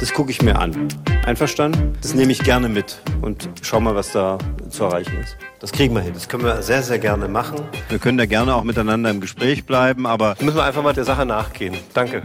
Das 0.00 0.12
gucke 0.12 0.30
ich 0.30 0.42
mir 0.42 0.58
an. 0.58 0.88
Einverstanden? 1.26 1.96
Das 2.00 2.14
nehme 2.14 2.32
ich 2.32 2.42
gerne 2.42 2.68
mit 2.68 3.00
und 3.20 3.50
schau 3.62 3.80
mal, 3.80 3.94
was 3.94 4.12
da 4.12 4.38
zu 4.70 4.84
erreichen 4.84 5.18
ist. 5.20 5.36
Das 5.60 5.72
kriegen 5.72 5.94
wir 5.94 6.00
hin. 6.00 6.14
Das 6.14 6.28
können 6.28 6.44
wir 6.44 6.62
sehr, 6.62 6.82
sehr 6.82 6.98
gerne 6.98 7.28
machen. 7.28 7.60
Wir 7.88 7.98
können 7.98 8.16
da 8.16 8.26
gerne 8.26 8.54
auch 8.54 8.64
miteinander 8.64 9.10
im 9.10 9.20
Gespräch 9.20 9.66
bleiben, 9.66 10.06
aber 10.06 10.36
müssen 10.40 10.56
wir 10.56 10.64
einfach 10.64 10.82
mal 10.82 10.94
der 10.94 11.04
Sache 11.04 11.26
nachgehen. 11.26 11.76
Danke. 11.92 12.22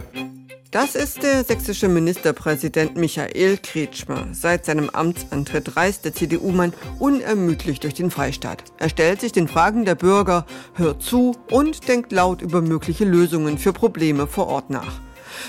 Das 0.74 0.96
ist 0.96 1.22
der 1.22 1.44
sächsische 1.44 1.88
Ministerpräsident 1.88 2.96
Michael 2.96 3.58
Kretschmer. 3.58 4.26
Seit 4.32 4.64
seinem 4.64 4.90
Amtsantritt 4.90 5.76
reist 5.76 6.04
der 6.04 6.14
CDU-Mann 6.14 6.72
unermüdlich 6.98 7.78
durch 7.78 7.94
den 7.94 8.10
Freistaat. 8.10 8.64
Er 8.78 8.88
stellt 8.88 9.20
sich 9.20 9.30
den 9.30 9.46
Fragen 9.46 9.84
der 9.84 9.94
Bürger, 9.94 10.46
hört 10.72 11.00
zu 11.00 11.36
und 11.48 11.86
denkt 11.86 12.10
laut 12.10 12.42
über 12.42 12.60
mögliche 12.60 13.04
Lösungen 13.04 13.56
für 13.56 13.72
Probleme 13.72 14.26
vor 14.26 14.48
Ort 14.48 14.70
nach. 14.70 15.00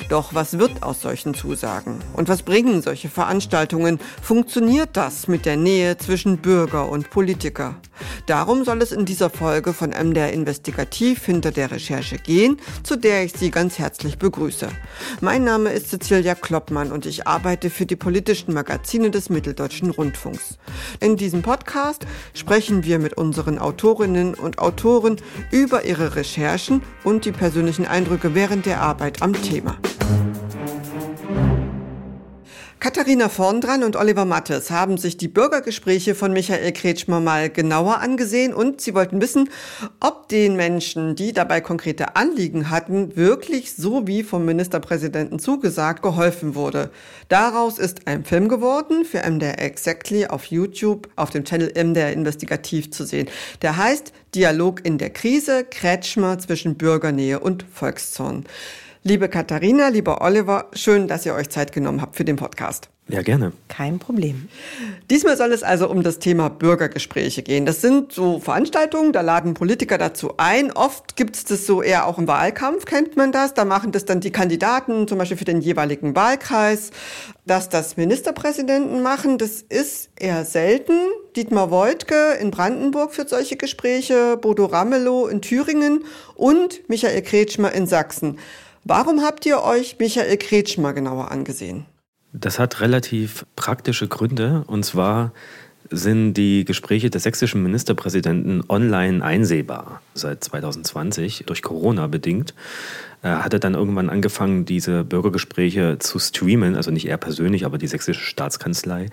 Doch 0.09 0.33
was 0.33 0.59
wird 0.59 0.83
aus 0.83 1.01
solchen 1.01 1.33
Zusagen? 1.33 1.99
Und 2.13 2.29
was 2.29 2.43
bringen 2.43 2.81
solche 2.81 3.09
Veranstaltungen? 3.09 3.99
Funktioniert 4.21 4.89
das 4.93 5.27
mit 5.27 5.45
der 5.45 5.57
Nähe 5.57 5.97
zwischen 5.97 6.37
Bürger 6.37 6.89
und 6.89 7.09
Politiker? 7.09 7.75
Darum 8.25 8.65
soll 8.65 8.81
es 8.81 8.91
in 8.91 9.05
dieser 9.05 9.29
Folge 9.29 9.73
von 9.73 9.91
MDR 9.91 10.33
Investigativ 10.33 11.25
hinter 11.25 11.51
der 11.51 11.71
Recherche 11.71 12.17
gehen, 12.17 12.57
zu 12.83 12.95
der 12.95 13.23
ich 13.23 13.33
Sie 13.33 13.51
ganz 13.51 13.79
herzlich 13.79 14.17
begrüße. 14.17 14.67
Mein 15.21 15.43
Name 15.43 15.71
ist 15.71 15.89
Cecilia 15.89 16.35
Kloppmann 16.35 16.91
und 16.91 17.05
ich 17.05 17.27
arbeite 17.27 17.69
für 17.69 17.85
die 17.85 17.95
politischen 17.95 18.53
Magazine 18.53 19.11
des 19.11 19.29
Mitteldeutschen 19.29 19.91
Rundfunks. 19.91 20.57
In 20.99 21.17
diesem 21.17 21.41
Podcast 21.41 22.05
sprechen 22.33 22.83
wir 22.83 22.99
mit 22.99 23.15
unseren 23.17 23.59
Autorinnen 23.59 24.33
und 24.33 24.59
Autoren 24.59 25.17
über 25.51 25.85
ihre 25.85 26.15
Recherchen 26.15 26.81
und 27.03 27.25
die 27.25 27.31
persönlichen 27.31 27.85
Eindrücke 27.85 28.35
während 28.35 28.65
der 28.65 28.81
Arbeit 28.81 29.21
am 29.21 29.33
Thema. 29.33 29.74
Katharina 32.85 33.29
Vorndran 33.29 33.83
und 33.83 33.95
Oliver 33.95 34.25
Mattes 34.25 34.69
haben 34.69 34.99
sich 34.99 35.17
die 35.17 35.27
Bürgergespräche 35.27 36.13
von 36.13 36.31
Michael 36.31 36.71
Kretschmer 36.71 37.19
mal 37.19 37.49
genauer 37.49 37.99
angesehen 37.99 38.53
und 38.53 38.79
sie 38.79 38.93
wollten 38.93 39.19
wissen, 39.21 39.49
ob 39.99 40.29
den 40.29 40.55
Menschen, 40.55 41.15
die 41.15 41.33
dabei 41.33 41.61
konkrete 41.61 42.15
Anliegen 42.15 42.69
hatten, 42.69 43.15
wirklich 43.15 43.73
so 43.73 44.05
wie 44.05 44.21
vom 44.21 44.45
Ministerpräsidenten 44.45 45.39
zugesagt 45.39 46.03
geholfen 46.03 46.53
wurde. 46.53 46.91
Daraus 47.27 47.79
ist 47.79 48.07
ein 48.07 48.23
Film 48.23 48.49
geworden 48.49 49.03
für 49.03 49.27
MDR 49.27 49.59
Exactly 49.59 50.27
auf 50.27 50.45
YouTube 50.45 51.09
auf 51.15 51.31
dem 51.31 51.43
Channel 51.43 51.73
MDR 51.75 52.13
Investigativ 52.13 52.91
zu 52.91 53.03
sehen. 53.03 53.29
Der 53.63 53.77
heißt 53.77 54.13
Dialog 54.35 54.85
in 54.85 54.99
der 54.99 55.09
Krise, 55.09 55.63
Kretschmer 55.63 56.37
zwischen 56.37 56.75
Bürgernähe 56.75 57.39
und 57.39 57.65
Volkszorn. 57.73 58.45
Liebe 59.07 59.29
Katharina, 59.29 59.89
lieber 59.89 60.23
Oliver, 60.23 60.65
schön, 60.73 61.07
dass 61.07 61.27
ihr 61.27 61.35
euch 61.35 61.49
Zeit 61.49 61.71
genommen 61.71 62.01
habt 62.01 62.15
für 62.15 62.25
den 62.25 62.37
Podcast. 62.37 62.89
Ja, 63.07 63.21
gerne. 63.21 63.51
Kein 63.67 63.99
Problem. 63.99 64.49
Diesmal 65.11 65.37
soll 65.37 65.51
es 65.51 65.61
also 65.61 65.87
um 65.91 66.01
das 66.01 66.17
Thema 66.17 66.49
Bürgergespräche 66.49 67.43
gehen. 67.43 67.67
Das 67.67 67.81
sind 67.81 68.13
so 68.13 68.39
Veranstaltungen, 68.39 69.13
da 69.13 69.21
laden 69.21 69.53
Politiker 69.53 69.99
dazu 69.99 70.33
ein. 70.37 70.71
Oft 70.71 71.15
gibt 71.15 71.35
es 71.35 71.45
das 71.45 71.67
so 71.67 71.83
eher 71.83 72.07
auch 72.07 72.17
im 72.17 72.27
Wahlkampf, 72.27 72.85
kennt 72.85 73.15
man 73.15 73.31
das. 73.31 73.53
Da 73.53 73.63
machen 73.63 73.91
das 73.91 74.05
dann 74.05 74.21
die 74.21 74.31
Kandidaten, 74.31 75.07
zum 75.07 75.19
Beispiel 75.19 75.37
für 75.37 75.45
den 75.45 75.61
jeweiligen 75.61 76.15
Wahlkreis. 76.15 76.89
Dass 77.45 77.69
das 77.69 77.97
Ministerpräsidenten 77.97 79.03
machen, 79.03 79.37
das 79.37 79.61
ist 79.61 80.09
eher 80.19 80.45
selten. 80.45 80.97
Dietmar 81.35 81.69
Woidke 81.69 82.39
in 82.41 82.49
Brandenburg 82.49 83.13
führt 83.13 83.29
solche 83.29 83.55
Gespräche, 83.55 84.35
Bodo 84.37 84.65
Ramelow 84.65 85.27
in 85.27 85.43
Thüringen 85.43 86.05
und 86.33 86.89
Michael 86.89 87.21
Kretschmer 87.21 87.71
in 87.71 87.85
Sachsen. 87.85 88.39
Warum 88.87 89.21
habt 89.21 89.47
ihr 89.47 89.63
euch 89.63 89.97
Michael 89.97 90.37
Kretschmer 90.37 90.93
genauer 90.93 91.31
angesehen? 91.31 91.87
Das 92.33 92.59
hat 92.59 92.81
relativ 92.81 93.43
praktische 93.55 94.07
Gründe. 94.07 94.63
Und 94.67 94.85
zwar 94.85 95.33
sind 95.89 96.35
die 96.35 96.65
Gespräche 96.65 97.09
des 97.09 97.23
sächsischen 97.23 97.63
Ministerpräsidenten 97.63 98.63
online 98.69 99.23
einsehbar 99.23 100.03
seit 100.13 100.43
2020 100.43 101.45
durch 101.47 101.63
Corona 101.63 102.05
bedingt. 102.05 102.53
Er 103.23 103.43
hatte 103.43 103.59
dann 103.59 103.73
irgendwann 103.73 104.11
angefangen, 104.11 104.65
diese 104.65 105.03
Bürgergespräche 105.03 105.97
zu 105.97 106.19
streamen, 106.19 106.75
also 106.75 106.91
nicht 106.91 107.07
er 107.07 107.17
persönlich, 107.17 107.65
aber 107.65 107.79
die 107.79 107.87
sächsische 107.87 108.21
Staatskanzlei. 108.21 109.07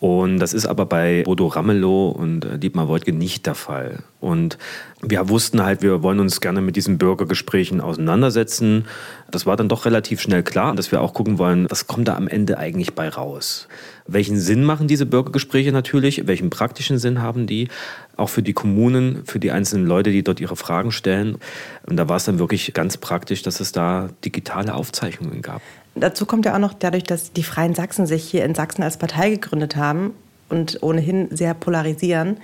Und 0.00 0.38
das 0.38 0.54
ist 0.54 0.66
aber 0.66 0.86
bei 0.86 1.22
Bodo 1.24 1.48
Ramelow 1.48 2.10
und 2.10 2.44
äh, 2.44 2.58
Dietmar 2.58 2.88
Woidke 2.88 3.12
nicht 3.12 3.46
der 3.46 3.56
Fall. 3.56 4.04
Und 4.20 4.56
wir 5.02 5.28
wussten 5.28 5.62
halt, 5.62 5.82
wir 5.82 6.02
wollen 6.02 6.20
uns 6.20 6.40
gerne 6.40 6.60
mit 6.60 6.76
diesen 6.76 6.98
Bürgergesprächen 6.98 7.80
auseinandersetzen. 7.80 8.86
Das 9.30 9.44
war 9.44 9.56
dann 9.56 9.68
doch 9.68 9.86
relativ 9.86 10.20
schnell 10.20 10.44
klar, 10.44 10.74
dass 10.76 10.92
wir 10.92 11.00
auch 11.00 11.14
gucken 11.14 11.38
wollen, 11.38 11.66
was 11.68 11.88
kommt 11.88 12.06
da 12.06 12.16
am 12.16 12.28
Ende 12.28 12.58
eigentlich 12.58 12.94
bei 12.94 13.08
raus. 13.08 13.66
Welchen 14.06 14.38
Sinn 14.38 14.62
machen 14.62 14.86
diese 14.86 15.04
Bürgergespräche 15.04 15.72
natürlich? 15.72 16.26
Welchen 16.26 16.50
praktischen 16.50 16.98
Sinn 16.98 17.20
haben 17.20 17.46
die? 17.46 17.68
Auch 18.16 18.28
für 18.28 18.42
die 18.42 18.52
Kommunen, 18.52 19.22
für 19.26 19.40
die 19.40 19.50
einzelnen 19.50 19.86
Leute, 19.86 20.10
die 20.10 20.22
dort 20.22 20.40
ihre 20.40 20.56
Fragen 20.56 20.92
stellen. 20.92 21.38
Und 21.86 21.96
da 21.96 22.08
war 22.08 22.16
es 22.16 22.24
dann 22.24 22.38
wirklich 22.38 22.72
ganz 22.72 22.96
praktisch, 22.96 23.42
dass 23.42 23.58
es 23.58 23.72
da 23.72 24.10
digitale 24.24 24.74
Aufzeichnungen 24.74 25.42
gab. 25.42 25.60
Dazu 26.00 26.26
kommt 26.26 26.44
ja 26.44 26.54
auch 26.54 26.58
noch 26.60 26.74
dadurch, 26.74 27.04
dass 27.04 27.32
die 27.32 27.42
Freien 27.42 27.74
Sachsen 27.74 28.06
sich 28.06 28.24
hier 28.24 28.44
in 28.44 28.54
Sachsen 28.54 28.82
als 28.82 28.96
Partei 28.96 29.30
gegründet 29.30 29.76
haben 29.76 30.14
und 30.48 30.82
ohnehin 30.82 31.28
sehr 31.34 31.54
polarisieren, 31.54 32.38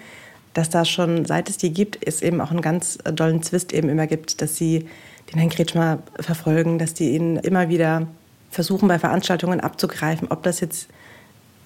dass 0.52 0.70
da 0.70 0.84
schon, 0.84 1.24
seit 1.24 1.50
es 1.50 1.56
die 1.56 1.72
gibt, 1.72 1.98
es 2.06 2.22
eben 2.22 2.40
auch 2.40 2.50
einen 2.50 2.62
ganz 2.62 2.98
dollen 2.98 3.42
Zwist 3.42 3.72
eben 3.72 3.88
immer 3.88 4.06
gibt, 4.06 4.40
dass 4.40 4.56
sie 4.56 4.86
den 5.32 5.38
Herrn 5.38 5.50
Kretschmer 5.50 5.98
verfolgen, 6.20 6.78
dass 6.78 6.94
die 6.94 7.10
ihn 7.10 7.36
immer 7.36 7.68
wieder 7.68 8.06
versuchen, 8.50 8.88
bei 8.88 8.98
Veranstaltungen 8.98 9.60
abzugreifen, 9.60 10.28
ob 10.30 10.42
das 10.44 10.60
jetzt 10.60 10.88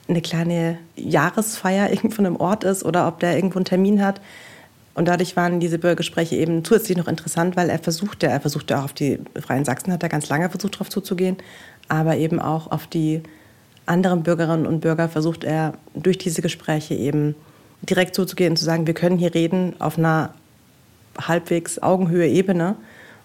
eine 0.09 0.23
kleine 0.23 0.79
Jahresfeier 0.97 1.91
irgendwo 1.91 2.17
von 2.17 2.27
einem 2.27 2.37
Ort 2.37 2.65
ist 2.65 2.85
oder 2.85 3.07
ob 3.07 3.21
der 3.21 3.37
irgendwo 3.37 3.59
einen 3.59 3.67
Termin 3.67 4.03
hat. 4.03 4.21
Und 4.95 5.07
dadurch 5.07 5.37
waren 5.37 5.61
diese 5.61 5.79
Bürgergespräche 5.79 6.35
eben 6.35 6.65
zusätzlich 6.65 6.99
noch 6.99 7.07
interessant, 7.07 7.55
weil 7.55 7.71
er 7.71 7.79
versuchte, 7.79 8.27
er 8.27 8.41
versuchte 8.41 8.77
auch 8.77 8.85
auf 8.85 8.93
die 8.93 9.21
Freien 9.41 9.65
Sachsen, 9.65 9.93
hat 9.93 10.03
er 10.03 10.09
ganz 10.09 10.29
lange 10.29 10.51
versucht, 10.51 10.75
darauf 10.75 10.89
zuzugehen, 10.89 11.37
aber 11.89 12.17
eben 12.17 12.41
auch 12.41 12.71
auf 12.71 12.87
die 12.87 13.23
anderen 13.87 14.23
Bürgerinnen 14.23 14.67
und 14.67 14.81
Bürger 14.81 15.09
versucht 15.09 15.45
er 15.45 15.73
durch 15.95 16.19
diese 16.19 16.43
Gespräche 16.43 16.95
eben 16.95 17.35
direkt 17.83 18.15
zuzugehen 18.15 18.53
und 18.53 18.57
zu 18.57 18.65
sagen, 18.65 18.87
wir 18.87 18.95
können 18.95 19.19
hier 19.19 19.35
reden 19.35 19.75
auf 19.79 19.99
einer 19.99 20.35
halbwegs 21.21 21.79
Augenhöhe 21.79 22.29
Ebene 22.29 22.77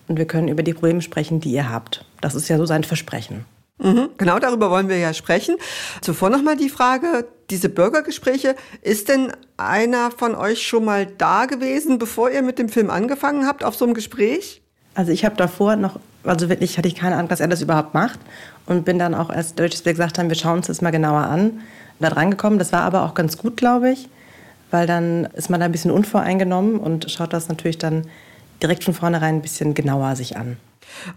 und 0.07 0.18
wir 0.18 0.25
können 0.25 0.47
über 0.47 0.63
die 0.63 0.74
Probleme 0.74 1.01
sprechen, 1.01 1.40
die 1.40 1.51
ihr 1.51 1.69
habt. 1.69 2.06
Das 2.22 2.35
ist 2.35 2.47
ja 2.47 2.57
so 2.57 2.66
sein 2.66 2.84
Versprechen. 2.84 3.46
Mhm, 3.79 4.09
genau 4.18 4.40
darüber 4.40 4.69
wollen 4.69 4.90
wir 4.90 4.97
ja 4.97 5.13
sprechen. 5.13 5.56
Zuvor 6.01 6.30
nochmal 6.30 6.56
die 6.56 6.69
Frage, 6.69 7.28
diese 7.50 7.69
Bürgergespräche, 7.69 8.56
ist 8.81 9.09
denn 9.09 9.31
einer 9.57 10.12
von 10.12 10.35
euch 10.35 10.66
schon 10.66 10.85
mal 10.85 11.06
da 11.06 11.45
gewesen, 11.45 11.97
bevor 11.97 12.30
ihr 12.30 12.41
mit 12.41 12.59
dem 12.59 12.69
Film 12.69 12.90
angefangen 12.90 13.47
habt, 13.47 13.63
auf 13.63 13.75
so 13.75 13.85
einem 13.85 13.94
Gespräch? 13.94 14.62
Also 14.95 15.12
ich 15.12 15.25
habe 15.25 15.35
davor 15.35 15.75
noch, 15.75 16.00
also 16.24 16.50
wirklich 16.50 16.78
hatte 16.78 16.88
ich 16.88 16.95
keine 16.95 17.16
Ahnung, 17.16 17.30
dass 17.30 17.40
er 17.40 17.47
das 17.47 17.62
überhaupt 17.62 17.94
macht 17.94 18.19
und 18.66 18.85
bin 18.85 19.00
dann 19.00 19.13
auch, 19.13 19.29
als 19.29 19.56
Deutsches 19.56 19.85
wir 19.85 19.94
gesagt 19.94 20.18
haben, 20.18 20.29
wir 20.29 20.35
schauen 20.35 20.57
uns 20.57 20.68
das 20.68 20.81
mal 20.81 20.91
genauer 20.91 21.24
an, 21.24 21.62
da 22.00 22.09
dran 22.09 22.31
gekommen. 22.31 22.59
Das 22.59 22.72
war 22.72 22.81
aber 22.81 23.03
auch 23.03 23.13
ganz 23.13 23.38
gut, 23.38 23.57
glaube 23.57 23.91
ich, 23.91 24.09
weil 24.72 24.88
dann 24.88 25.25
ist 25.34 25.50
man 25.50 25.59
da 25.59 25.66
ein 25.66 25.72
bisschen 25.72 25.91
unvoreingenommen 25.91 26.78
und 26.79 27.09
schaut 27.12 27.34
das 27.34 27.50
natürlich 27.50 27.78
dann 27.78 28.03
direkt 28.62 28.84
von 28.84 28.94
vornherein 28.94 29.35
ein 29.35 29.41
bisschen 29.41 29.74
genauer 29.74 30.16
sich 30.16 30.38
an. 30.38 30.57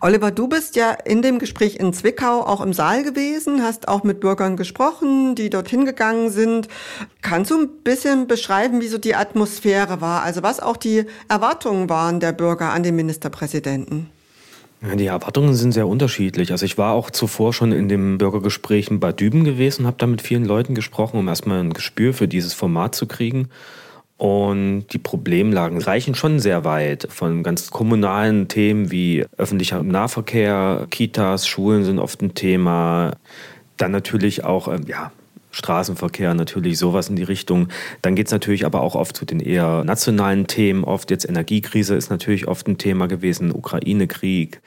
Oliver, 0.01 0.31
du 0.31 0.49
bist 0.49 0.77
ja 0.77 0.93
in 0.93 1.23
dem 1.23 1.39
Gespräch 1.39 1.77
in 1.77 1.93
Zwickau 1.93 2.41
auch 2.43 2.61
im 2.61 2.73
Saal 2.73 3.03
gewesen, 3.03 3.63
hast 3.63 3.89
auch 3.89 4.05
mit 4.05 4.21
Bürgern 4.21 4.57
gesprochen, 4.57 5.35
die 5.35 5.51
dorthin 5.51 5.85
gegangen 5.85 6.31
sind. 6.31 6.69
Kannst 7.21 7.51
du 7.51 7.61
ein 7.61 7.69
bisschen 7.85 8.27
beschreiben, 8.27 8.81
wie 8.81 8.89
so 8.89 8.99
die 8.99 9.15
Atmosphäre 9.15 10.01
war, 10.01 10.23
also 10.23 10.43
was 10.43 10.61
auch 10.61 10.77
die 10.77 11.05
Erwartungen 11.29 11.89
waren 11.91 12.21
der 12.21 12.33
Bürger 12.33 12.73
an 12.73 12.83
den 12.83 12.97
Ministerpräsidenten? 12.97 14.11
Die 14.83 15.07
Erwartungen 15.07 15.55
sind 15.55 15.73
sehr 15.73 15.89
unterschiedlich. 15.89 16.53
Also 16.53 16.67
ich 16.67 16.77
war 16.77 16.93
auch 16.93 17.11
zuvor 17.11 17.53
schon 17.53 17.73
in 17.73 17.89
dem 17.89 18.19
Bürgergespräch 18.19 18.89
in 18.91 19.01
Bad 19.01 19.19
Düben 19.21 19.45
gewesen 19.45 19.87
habe 19.87 19.97
da 19.99 20.07
mit 20.07 20.21
vielen 20.21 20.45
Leuten 20.45 20.75
gesprochen, 20.75 21.19
um 21.19 21.29
erstmal 21.29 21.61
ein 21.61 21.73
Gespür 21.73 22.13
für 22.13 22.29
dieses 22.29 22.53
Format 22.53 22.95
zu 22.95 23.07
kriegen. 23.07 23.49
Und 24.19 24.87
die 24.93 24.99
Problemlagen 24.99 25.81
reichen 25.81 26.15
schon 26.15 26.41
sehr 26.41 26.65
weit. 26.65 27.07
Von 27.11 27.43
ganz 27.43 27.71
kommunalen 27.71 28.49
Themen 28.49 28.91
wie 28.91 29.27
öffentlicher 29.37 29.83
Nahverkehr, 29.83 30.87
Kitas, 30.91 31.47
Schulen 31.47 31.85
sind 31.85 31.99
oft 31.99 32.23
ein 32.23 32.35
Thema. 32.35 33.13
Dann 33.77 33.93
natürlich 33.93 34.45
auch, 34.45 34.69
ähm, 34.69 34.85
ja, 34.87 35.13
Straßenverkehr, 35.57 36.35
natürlich 36.35 36.79
sowas 36.79 37.09
in 37.09 37.17
die 37.17 37.23
Richtung. 37.23 37.69
Dann 38.03 38.15
geht 38.15 38.27
es 38.27 38.33
natürlich 38.33 38.67
aber 38.67 38.83
auch 38.83 38.95
oft 38.95 39.17
zu 39.17 39.25
den 39.25 39.41
eher 39.41 39.85
nationalen 39.85 40.47
Themen. 40.47 40.85
Oft 40.85 41.11
jetzt 41.11 41.29
Energiekrise 41.29 41.95
ist 41.95 42.11
natürlich 42.11 42.47
oft 42.47 42.69
ein 42.69 42.79
Thema 42.79 43.09
gewesen, 43.09 43.53
Ukraine-Krieg. 43.53 44.61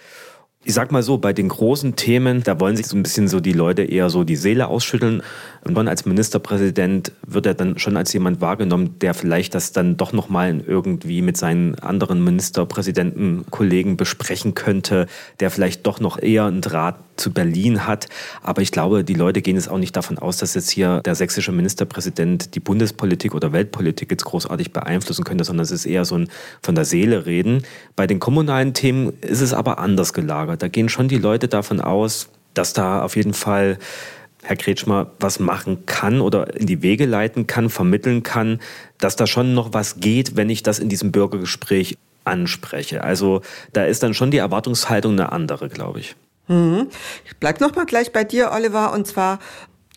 Ich 0.65 0.73
sag 0.73 0.91
mal 0.91 1.01
so, 1.01 1.17
bei 1.17 1.31
den 1.31 1.47
großen 1.47 1.95
Themen, 1.95 2.43
da 2.43 2.59
wollen 2.59 2.75
sich 2.75 2.87
so 2.87 2.97
ein 2.97 3.01
bisschen 3.01 3.29
so 3.29 3.39
die 3.39 3.53
Leute 3.53 3.81
eher 3.83 4.09
so 4.09 4.25
die 4.25 4.35
Seele 4.35 4.67
ausschütteln. 4.67 5.23
Und 5.63 5.75
dann 5.75 5.87
als 5.87 6.05
Ministerpräsident 6.05 7.13
wird 7.25 7.45
er 7.45 7.53
dann 7.53 7.79
schon 7.79 7.95
als 7.95 8.11
jemand 8.11 8.41
wahrgenommen, 8.41 8.99
der 8.99 9.13
vielleicht 9.13 9.55
das 9.55 9.71
dann 9.71 9.95
doch 9.95 10.11
nochmal 10.11 10.61
irgendwie 10.67 11.21
mit 11.21 11.37
seinen 11.37 11.75
anderen 11.79 12.21
Ministerpräsidentenkollegen 12.25 13.95
besprechen 13.95 14.53
könnte, 14.53 15.07
der 15.39 15.49
vielleicht 15.49 15.87
doch 15.87 16.01
noch 16.01 16.21
eher 16.21 16.45
einen 16.45 16.59
Draht 16.59 16.99
zu 17.15 17.31
Berlin 17.31 17.85
hat. 17.85 18.07
Aber 18.41 18.61
ich 18.61 18.71
glaube, 18.71 19.05
die 19.05 19.13
Leute 19.13 19.41
gehen 19.41 19.55
jetzt 19.55 19.69
auch 19.69 19.77
nicht 19.77 19.95
davon 19.95 20.17
aus, 20.17 20.37
dass 20.37 20.55
jetzt 20.55 20.69
hier 20.69 21.01
der 21.01 21.15
sächsische 21.15 21.51
Ministerpräsident 21.51 22.55
die 22.55 22.59
Bundespolitik 22.59 23.33
oder 23.33 23.53
Weltpolitik 23.53 24.11
jetzt 24.11 24.25
großartig 24.25 24.73
beeinflussen 24.73 25.23
könnte, 25.23 25.43
sondern 25.43 25.63
es 25.63 25.71
ist 25.71 25.85
eher 25.85 26.05
so 26.05 26.15
ein 26.15 26.29
von 26.61 26.75
der 26.75 26.85
Seele 26.85 27.25
reden. 27.25 27.63
Bei 27.95 28.07
den 28.07 28.19
kommunalen 28.19 28.73
Themen 28.73 29.13
ist 29.21 29.41
es 29.41 29.53
aber 29.53 29.79
anders 29.79 30.13
gelagert. 30.13 30.48
Da 30.57 30.67
gehen 30.67 30.89
schon 30.89 31.07
die 31.07 31.17
Leute 31.17 31.47
davon 31.47 31.81
aus, 31.81 32.29
dass 32.53 32.73
da 32.73 33.03
auf 33.03 33.15
jeden 33.15 33.33
Fall 33.33 33.77
Herr 34.41 34.55
Kretschmer 34.55 35.11
was 35.19 35.39
machen 35.39 35.85
kann 35.85 36.21
oder 36.21 36.55
in 36.55 36.65
die 36.65 36.81
Wege 36.81 37.05
leiten 37.05 37.45
kann, 37.45 37.69
vermitteln 37.69 38.23
kann, 38.23 38.59
dass 38.97 39.15
da 39.15 39.27
schon 39.27 39.53
noch 39.53 39.73
was 39.73 39.99
geht, 39.99 40.35
wenn 40.37 40.49
ich 40.49 40.63
das 40.63 40.79
in 40.79 40.89
diesem 40.89 41.11
Bürgergespräch 41.11 41.97
anspreche. 42.23 43.03
Also 43.03 43.41
da 43.73 43.83
ist 43.83 44.03
dann 44.03 44.13
schon 44.13 44.31
die 44.31 44.37
Erwartungshaltung 44.37 45.13
eine 45.13 45.31
andere, 45.31 45.67
glaube 45.67 45.99
ich. 45.99 46.15
Mhm. 46.47 46.87
Ich 47.25 47.37
bleib 47.37 47.61
noch 47.61 47.75
mal 47.75 47.85
gleich 47.85 48.11
bei 48.11 48.23
dir, 48.23 48.51
Oliver, 48.51 48.93
und 48.93 49.05
zwar 49.05 49.39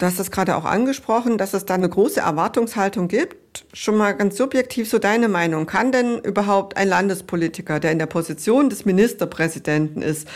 Du 0.02 0.06
hast 0.06 0.18
das 0.18 0.32
gerade 0.32 0.56
auch 0.56 0.64
angesprochen, 0.64 1.38
dass 1.38 1.54
es 1.54 1.64
da 1.64 1.74
eine 1.74 1.88
große 1.88 2.18
Erwartungshaltung 2.18 3.06
gibt. 3.06 3.64
Schon 3.72 3.96
mal 3.96 4.10
ganz 4.10 4.36
subjektiv 4.36 4.90
so 4.90 4.98
deine 4.98 5.28
Meinung. 5.28 5.66
Kann 5.66 5.92
denn 5.92 6.18
überhaupt 6.18 6.76
ein 6.76 6.88
Landespolitiker, 6.88 7.78
der 7.78 7.92
in 7.92 8.00
der 8.00 8.06
Position 8.06 8.68
des 8.68 8.84
Ministerpräsidenten 8.84 10.02
ist, 10.02 10.26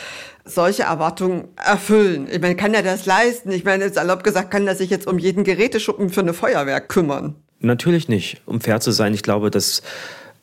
solche 0.44 0.84
Erwartungen 0.84 1.48
erfüllen? 1.56 2.28
Ich 2.30 2.40
meine, 2.40 2.54
kann 2.54 2.74
er 2.74 2.84
das 2.84 3.06
leisten? 3.06 3.50
Ich 3.50 3.64
meine, 3.64 3.92
salopp 3.92 4.22
gesagt, 4.22 4.52
kann 4.52 4.68
er 4.68 4.76
sich 4.76 4.88
jetzt 4.88 5.08
um 5.08 5.18
jeden 5.18 5.42
Geräteschuppen 5.42 6.10
für 6.10 6.20
eine 6.20 6.32
Feuerwehr 6.32 6.80
kümmern? 6.80 7.34
Natürlich 7.58 8.08
nicht. 8.08 8.42
Um 8.46 8.60
fair 8.60 8.78
zu 8.78 8.92
sein, 8.92 9.14
ich 9.14 9.24
glaube, 9.24 9.50
dass 9.50 9.82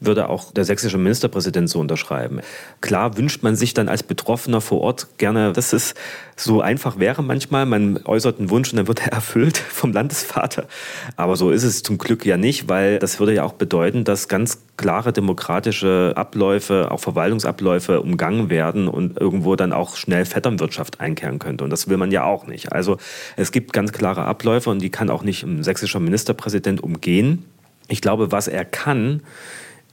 würde 0.06 0.30
auch 0.30 0.52
der 0.52 0.66
sächsische 0.66 0.98
Ministerpräsident 0.98 1.70
so 1.70 1.80
unterschreiben. 1.80 2.42
Klar 2.82 3.18
wünscht 3.18 3.44
man 3.44 3.56
sich 3.56 3.74
dann 3.74 3.90
als 3.90 4.04
Betroffener 4.04 4.62
vor 4.62 4.82
Ort 4.82 5.18
gerne, 5.18 5.54
dass 5.54 5.74
es 5.74 5.96
so 6.36 6.62
einfach 6.62 7.00
wäre 7.00 7.24
manchmal. 7.24 7.66
Man 7.66 8.00
äußert 8.06 8.40
einen 8.40 8.50
Wunsch 8.50 8.72
und 8.72 8.78
dann 8.78 8.88
wird 8.88 9.06
er 9.06 9.12
erfüllt 9.14 9.58
vom 9.58 9.94
Landesvater. 9.94 10.68
Aber 11.16 11.36
so 11.36 11.52
ist 11.52 11.64
es 11.64 11.84
zum 11.84 11.98
Glück 11.98 12.26
ja 12.26 12.38
nicht, 12.38 12.70
weil 12.70 13.00
das 13.00 13.20
würde 13.20 13.34
ja 13.34 13.44
auch 13.44 13.54
bedeuten, 13.54 14.04
dass 14.04 14.28
ganz 14.28 14.60
klare 14.78 15.14
demokratische 15.14 16.14
Abläufe, 16.16 16.90
auch 16.92 17.00
Verwaltungsabläufe 17.00 18.02
umgangen 18.02 18.50
werden 18.50 18.88
und 18.88 19.20
irgendwo 19.20 19.56
dann 19.56 19.72
auch 19.72 19.96
schnell 19.96 20.26
Vetternwirtschaft 20.26 21.00
einkehren 21.00 21.40
könnte. 21.40 21.64
Und 21.64 21.70
das 21.70 21.88
will 21.88 21.98
man 21.98 22.12
ja 22.12 22.24
auch 22.24 22.48
nicht. 22.48 22.72
Also 22.72 22.98
es 23.36 23.52
gibt 23.52 23.74
ganz 23.74 23.92
klare 23.92 24.26
Abläufe 24.26 24.70
und 24.70 24.82
die 24.82 24.90
kann 24.90 25.10
auch 25.10 25.24
nicht 25.24 25.44
ein 25.44 25.64
sächsischer 25.64 26.00
Ministerpräsident 26.00 26.82
umgehen. 26.82 27.46
Ich 27.88 28.02
glaube, 28.02 28.32
was 28.32 28.48
er 28.48 28.66
kann, 28.66 29.22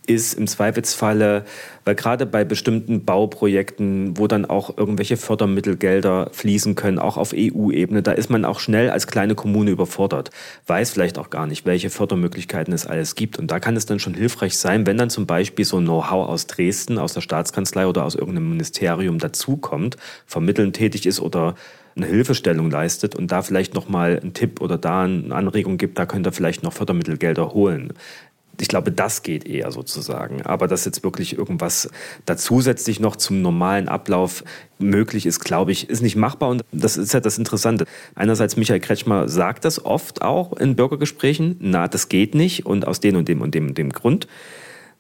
ist 0.06 0.35
im 0.35 0.47
Zweifelsfalle, 0.47 1.44
weil 1.85 1.94
gerade 1.94 2.26
bei 2.26 2.44
bestimmten 2.44 3.05
Bauprojekten, 3.05 4.19
wo 4.19 4.26
dann 4.26 4.44
auch 4.44 4.76
irgendwelche 4.76 5.17
Fördermittelgelder 5.17 6.31
fließen 6.32 6.75
können, 6.75 6.99
auch 6.99 7.17
auf 7.17 7.32
EU-Ebene, 7.35 8.02
da 8.02 8.12
ist 8.12 8.31
man 8.31 8.44
auch 8.44 8.61
schnell 8.61 8.91
als 8.91 9.06
kleine 9.06 9.35
Kommune 9.35 9.70
überfordert, 9.70 10.31
weiß 10.67 10.91
vielleicht 10.91 11.19
auch 11.19 11.31
gar 11.31 11.47
nicht, 11.47 11.67
welche 11.67 11.91
Fördermöglichkeiten 11.91 12.73
es 12.75 12.87
alles 12.87 13.14
gibt. 13.14 13.38
Und 13.38 13.50
da 13.50 13.61
kann 13.61 13.76
es 13.76 13.87
dann 13.87 13.99
schon 13.99 14.14
hilfreich 14.14 14.56
sein, 14.56 14.87
wenn 14.87 14.99
dann 14.99 15.11
zum 15.11 15.26
Beispiel 15.26 15.64
so 15.64 15.79
Know-how 15.79 16.29
aus 16.29 16.47
Dresden, 16.47 16.99
aus 16.99 17.14
der 17.14 17.20
Staatskanzlei 17.20 17.87
oder 17.87 18.05
aus 18.05 18.14
irgendeinem 18.14 18.50
Ministerium 18.50 19.19
dazukommt, 19.19 19.97
vermitteln 20.26 20.73
tätig 20.73 21.06
ist 21.06 21.20
oder 21.20 21.55
eine 21.97 22.06
Hilfestellung 22.06 22.70
leistet 22.70 23.14
und 23.14 23.32
da 23.32 23.43
vielleicht 23.43 23.75
nochmal 23.75 24.19
einen 24.20 24.32
Tipp 24.32 24.61
oder 24.61 24.79
da 24.79 25.02
eine 25.02 25.35
Anregung 25.35 25.76
gibt, 25.76 25.99
da 25.99 26.06
könnt 26.06 26.26
ihr 26.26 26.32
vielleicht 26.32 26.62
noch 26.62 26.73
Fördermittelgelder 26.73 27.52
holen. 27.52 27.93
Ich 28.61 28.69
glaube, 28.69 28.93
das 28.93 29.23
geht 29.23 29.47
eher 29.47 29.70
sozusagen. 29.73 30.43
Aber 30.43 30.67
dass 30.67 30.85
jetzt 30.85 31.02
wirklich 31.02 31.37
irgendwas 31.37 31.91
da 32.26 32.37
zusätzlich 32.37 33.00
noch 33.00 33.17
zum 33.17 33.43
normalen 33.43 33.88
Ablauf 33.88 34.44
möglich 34.79 35.26
ist, 35.26 35.41
glaube 35.41 35.73
ich, 35.73 35.88
ist 35.88 36.02
nicht 36.02 36.17
machbar. 36.17 36.50
Und 36.50 36.62
das 36.73 36.97
ist 36.97 37.14
ja 37.14 37.20
das 37.20 37.38
Interessante. 37.38 37.87
Einerseits, 38.14 38.56
Michael 38.56 38.81
Kretschmer 38.81 39.29
sagt 39.29 39.64
das 39.64 39.85
oft 39.85 40.23
auch 40.23 40.52
in 40.55 40.76
Bürgergesprächen, 40.76 41.56
na, 41.61 41.88
das 41.88 42.08
geht 42.08 42.35
nicht 42.35 42.67
und 42.67 42.87
aus 42.87 43.00
dem 43.00 43.17
und 43.17 43.29
dem 43.29 43.41
und 43.41 43.55
dem 43.55 43.69
und 43.69 43.79
dem 43.79 43.91
Grund. 43.91 44.26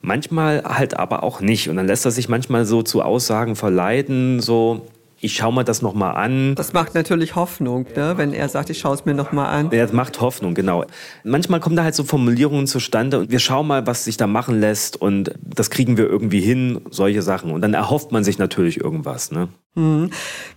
Manchmal 0.00 0.62
halt 0.64 0.98
aber 0.98 1.22
auch 1.22 1.40
nicht. 1.40 1.68
Und 1.68 1.76
dann 1.76 1.86
lässt 1.86 2.06
er 2.06 2.10
sich 2.10 2.28
manchmal 2.28 2.64
so 2.64 2.82
zu 2.82 3.02
Aussagen 3.02 3.56
verleiten, 3.56 4.40
so, 4.40 4.86
ich 5.20 5.34
schaue 5.34 5.52
mir 5.52 5.64
das 5.64 5.82
nochmal 5.82 6.16
an. 6.16 6.54
Das 6.54 6.72
macht 6.72 6.94
natürlich 6.94 7.36
Hoffnung, 7.36 7.86
ne? 7.94 8.14
wenn 8.16 8.32
er 8.32 8.48
sagt, 8.48 8.70
ich 8.70 8.78
schaue 8.78 8.94
es 8.94 9.04
mir 9.04 9.14
nochmal 9.14 9.46
an. 9.54 9.70
Ja, 9.70 9.82
das 9.82 9.92
macht 9.92 10.20
Hoffnung, 10.20 10.54
genau. 10.54 10.84
Manchmal 11.24 11.60
kommen 11.60 11.76
da 11.76 11.84
halt 11.84 11.94
so 11.94 12.04
Formulierungen 12.04 12.66
zustande 12.66 13.18
und 13.18 13.30
wir 13.30 13.38
schauen 13.38 13.66
mal, 13.66 13.86
was 13.86 14.04
sich 14.04 14.16
da 14.16 14.26
machen 14.26 14.60
lässt 14.60 15.00
und 15.00 15.34
das 15.42 15.70
kriegen 15.70 15.98
wir 15.98 16.06
irgendwie 16.06 16.40
hin, 16.40 16.80
solche 16.90 17.22
Sachen. 17.22 17.50
Und 17.50 17.60
dann 17.60 17.74
erhofft 17.74 18.12
man 18.12 18.24
sich 18.24 18.38
natürlich 18.38 18.80
irgendwas. 18.80 19.30
Ne? 19.30 19.48
Mhm. 19.74 20.10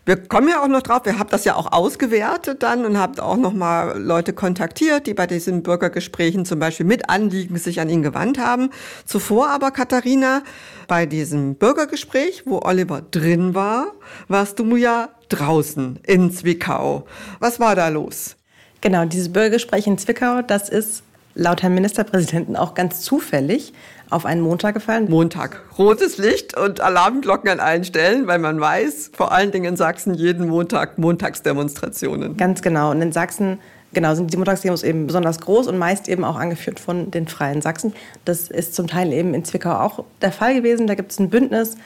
Wir 0.06 0.18
kommen 0.18 0.50
ja 0.50 0.64
auch 0.64 0.68
noch 0.68 0.82
drauf, 0.82 1.02
wir 1.06 1.20
haben 1.20 1.30
das 1.30 1.46
ja 1.46 1.56
auch 1.56 1.72
ausgewertet 1.72 2.64
dann 2.64 2.84
und 2.84 2.98
habt 2.98 3.20
auch 3.20 3.38
noch 3.38 3.54
mal 3.54 3.98
Leute 4.02 4.34
kontaktiert, 4.34 5.06
die 5.06 5.14
bei 5.14 5.28
diesen 5.28 5.62
Bürgergesprächen 5.62 6.46
zum 6.46 6.60
Beispiel 6.60 6.86
mit 6.86 7.10
Anliegen 7.10 7.58
sich 7.58 7.80
an 7.80 7.90
ihn 7.90 8.02
gewandt 8.02 8.40
haben. 8.40 8.72
Zuvor 9.06 9.50
aber, 9.50 9.70
Katharina, 9.72 10.42
bei 10.88 11.06
diesem 11.06 11.56
Bürgergespräch, 11.56 12.44
wo 12.46 12.60
Oliver 12.64 13.02
drin 13.02 13.54
war, 13.54 13.94
warst 14.28 14.58
du 14.60 14.76
ja 14.76 15.10
draußen 15.30 16.00
in 16.06 16.32
Zwickau. 16.32 17.06
Was 17.40 17.60
war 17.60 17.76
da 17.76 17.90
los? 17.90 18.36
Genau, 18.82 19.06
dieses 19.06 19.32
Bürgergespräch 19.32 19.88
in 19.88 19.98
Zwickau, 19.98 20.42
das 20.42 20.70
ist 20.70 21.04
laut 21.36 21.64
Herrn 21.64 21.74
Ministerpräsidenten 21.74 22.56
auch 22.56 22.74
ganz 22.74 23.02
zufällig 23.02 23.74
auf 24.10 24.26
einen 24.26 24.42
Montag 24.42 24.76
gefallen. 24.76 25.10
Montag. 25.10 25.62
Rotes 25.78 26.18
Licht 26.18 26.58
und 26.58 26.82
Alarmglocken 26.82 27.50
an 27.50 27.60
allen 27.60 27.84
Stellen, 27.84 28.28
weil 28.28 28.40
man 28.40 28.60
weiß, 28.60 29.12
vor 29.14 29.32
allen 29.32 29.52
Dingen 29.52 29.66
in 29.66 29.76
Sachsen 29.76 30.14
jeden 30.14 30.48
Montag 30.48 30.98
Montagsdemonstrationen. 30.98 32.38
Ganz 32.38 32.62
genau. 32.62 32.92
Und 32.92 33.02
in 33.02 33.12
Sachsen 33.12 33.60
genau, 33.94 34.14
sind 34.14 34.32
die 34.32 34.38
Montagsdemos 34.38 34.84
eben 34.84 35.08
besonders 35.08 35.40
groß 35.40 35.68
und 35.68 35.78
meist 35.78 36.08
eben 36.10 36.24
auch 36.24 36.36
angeführt 36.36 36.80
von 36.80 37.12
den 37.12 37.28
Freien 37.28 37.62
Sachsen. 37.62 37.94
Das 38.26 38.50
ist 38.50 38.76
zum 38.76 38.88
Teil 38.88 39.12
eben 39.14 39.34
in 39.34 39.46
Zwickau 39.46 39.72
auch 39.80 40.04
der 40.22 40.32
Fall 40.32 40.54
gewesen. 40.56 40.88
Da 40.88 40.96
gibt 40.96 41.12
es 41.12 41.20
ein 41.20 41.30
Bündnis, 41.30 41.78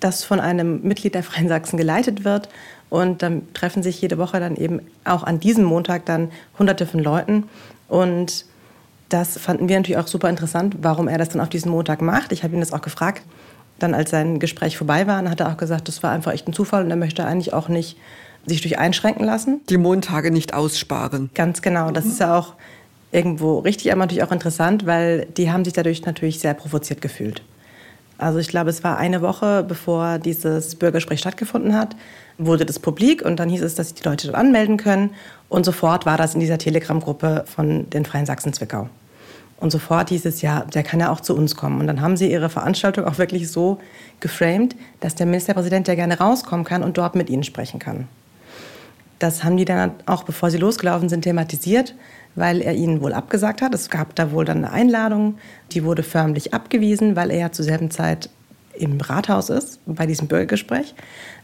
das 0.00 0.24
von 0.24 0.40
einem 0.40 0.82
Mitglied 0.82 1.14
der 1.14 1.22
Freien 1.22 1.48
Sachsen 1.48 1.76
geleitet 1.76 2.24
wird. 2.24 2.48
Und 2.90 3.22
dann 3.22 3.52
treffen 3.52 3.82
sich 3.82 4.00
jede 4.00 4.18
Woche 4.18 4.40
dann 4.40 4.56
eben 4.56 4.80
auch 5.04 5.22
an 5.24 5.40
diesem 5.40 5.64
Montag 5.64 6.06
dann 6.06 6.30
hunderte 6.58 6.86
von 6.86 7.00
Leuten. 7.00 7.44
Und 7.88 8.44
das 9.08 9.38
fanden 9.38 9.68
wir 9.68 9.76
natürlich 9.76 9.98
auch 9.98 10.06
super 10.06 10.28
interessant, 10.28 10.76
warum 10.80 11.08
er 11.08 11.18
das 11.18 11.30
dann 11.30 11.40
auf 11.40 11.48
diesen 11.48 11.70
Montag 11.70 12.02
macht. 12.02 12.32
Ich 12.32 12.42
habe 12.44 12.54
ihn 12.54 12.60
das 12.60 12.72
auch 12.72 12.82
gefragt. 12.82 13.22
Dann, 13.78 13.94
als 13.94 14.10
sein 14.10 14.38
Gespräch 14.38 14.76
vorbei 14.76 15.06
war, 15.06 15.22
hat 15.30 15.40
er 15.40 15.48
auch 15.48 15.56
gesagt, 15.56 15.88
das 15.88 16.02
war 16.02 16.10
einfach 16.10 16.32
echt 16.32 16.48
ein 16.48 16.52
Zufall 16.52 16.84
und 16.84 16.90
er 16.90 16.96
möchte 16.96 17.24
eigentlich 17.24 17.52
auch 17.52 17.68
nicht 17.68 17.96
sich 18.44 18.60
durch 18.60 18.78
einschränken 18.78 19.24
lassen. 19.24 19.60
Die 19.68 19.76
Montage 19.76 20.30
nicht 20.30 20.54
aussparen. 20.54 21.30
Ganz 21.34 21.62
genau. 21.62 21.90
Das 21.90 22.04
ist 22.04 22.20
ja 22.20 22.36
auch 22.36 22.54
irgendwo 23.12 23.58
richtig, 23.60 23.92
aber 23.92 24.00
natürlich 24.00 24.24
auch 24.24 24.32
interessant, 24.32 24.86
weil 24.86 25.26
die 25.36 25.50
haben 25.50 25.64
sich 25.64 25.74
dadurch 25.74 26.04
natürlich 26.04 26.40
sehr 26.40 26.54
provoziert 26.54 27.00
gefühlt. 27.00 27.42
Also 28.18 28.40
ich 28.40 28.48
glaube, 28.48 28.70
es 28.70 28.82
war 28.82 28.98
eine 28.98 29.22
Woche, 29.22 29.64
bevor 29.66 30.18
dieses 30.18 30.74
Bürgergespräch 30.74 31.20
stattgefunden 31.20 31.74
hat, 31.74 31.94
wurde 32.36 32.66
das 32.66 32.80
publik 32.80 33.24
und 33.24 33.38
dann 33.38 33.48
hieß 33.48 33.62
es, 33.62 33.76
dass 33.76 33.88
sich 33.88 34.02
die 34.02 34.08
Leute 34.08 34.26
dort 34.26 34.38
anmelden 34.38 34.76
können. 34.76 35.10
Und 35.48 35.64
sofort 35.64 36.04
war 36.04 36.16
das 36.16 36.34
in 36.34 36.40
dieser 36.40 36.58
Telegram-Gruppe 36.58 37.44
von 37.46 37.88
den 37.90 38.04
Freien 38.04 38.26
Sachsen 38.26 38.52
Zwickau. 38.52 38.88
Und 39.60 39.70
sofort 39.70 40.08
hieß 40.10 40.24
es, 40.24 40.42
ja, 40.42 40.60
der 40.62 40.82
kann 40.82 41.00
ja 41.00 41.10
auch 41.10 41.20
zu 41.20 41.34
uns 41.36 41.56
kommen. 41.56 41.80
Und 41.80 41.86
dann 41.86 42.00
haben 42.00 42.16
sie 42.16 42.30
ihre 42.30 42.48
Veranstaltung 42.48 43.04
auch 43.06 43.18
wirklich 43.18 43.50
so 43.50 43.78
geframed, 44.20 44.76
dass 45.00 45.14
der 45.14 45.26
Ministerpräsident 45.26 45.88
ja 45.88 45.94
gerne 45.94 46.18
rauskommen 46.18 46.64
kann 46.64 46.82
und 46.82 46.98
dort 46.98 47.14
mit 47.14 47.30
ihnen 47.30 47.44
sprechen 47.44 47.78
kann. 47.80 48.08
Das 49.18 49.42
haben 49.42 49.56
die 49.56 49.64
dann 49.64 49.92
auch, 50.06 50.22
bevor 50.22 50.50
sie 50.50 50.58
losgelaufen 50.58 51.08
sind, 51.08 51.22
thematisiert, 51.22 51.94
weil 52.38 52.60
er 52.60 52.74
ihnen 52.74 53.00
wohl 53.00 53.12
abgesagt 53.12 53.62
hat. 53.62 53.74
Es 53.74 53.90
gab 53.90 54.14
da 54.14 54.32
wohl 54.32 54.44
dann 54.44 54.58
eine 54.58 54.72
Einladung, 54.72 55.38
die 55.72 55.84
wurde 55.84 56.02
förmlich 56.02 56.54
abgewiesen, 56.54 57.16
weil 57.16 57.30
er 57.30 57.38
ja 57.38 57.52
zur 57.52 57.64
selben 57.64 57.90
Zeit 57.90 58.30
im 58.74 59.00
Rathaus 59.00 59.50
ist, 59.50 59.80
bei 59.86 60.06
diesem 60.06 60.28
Bürgergespräch. 60.28 60.94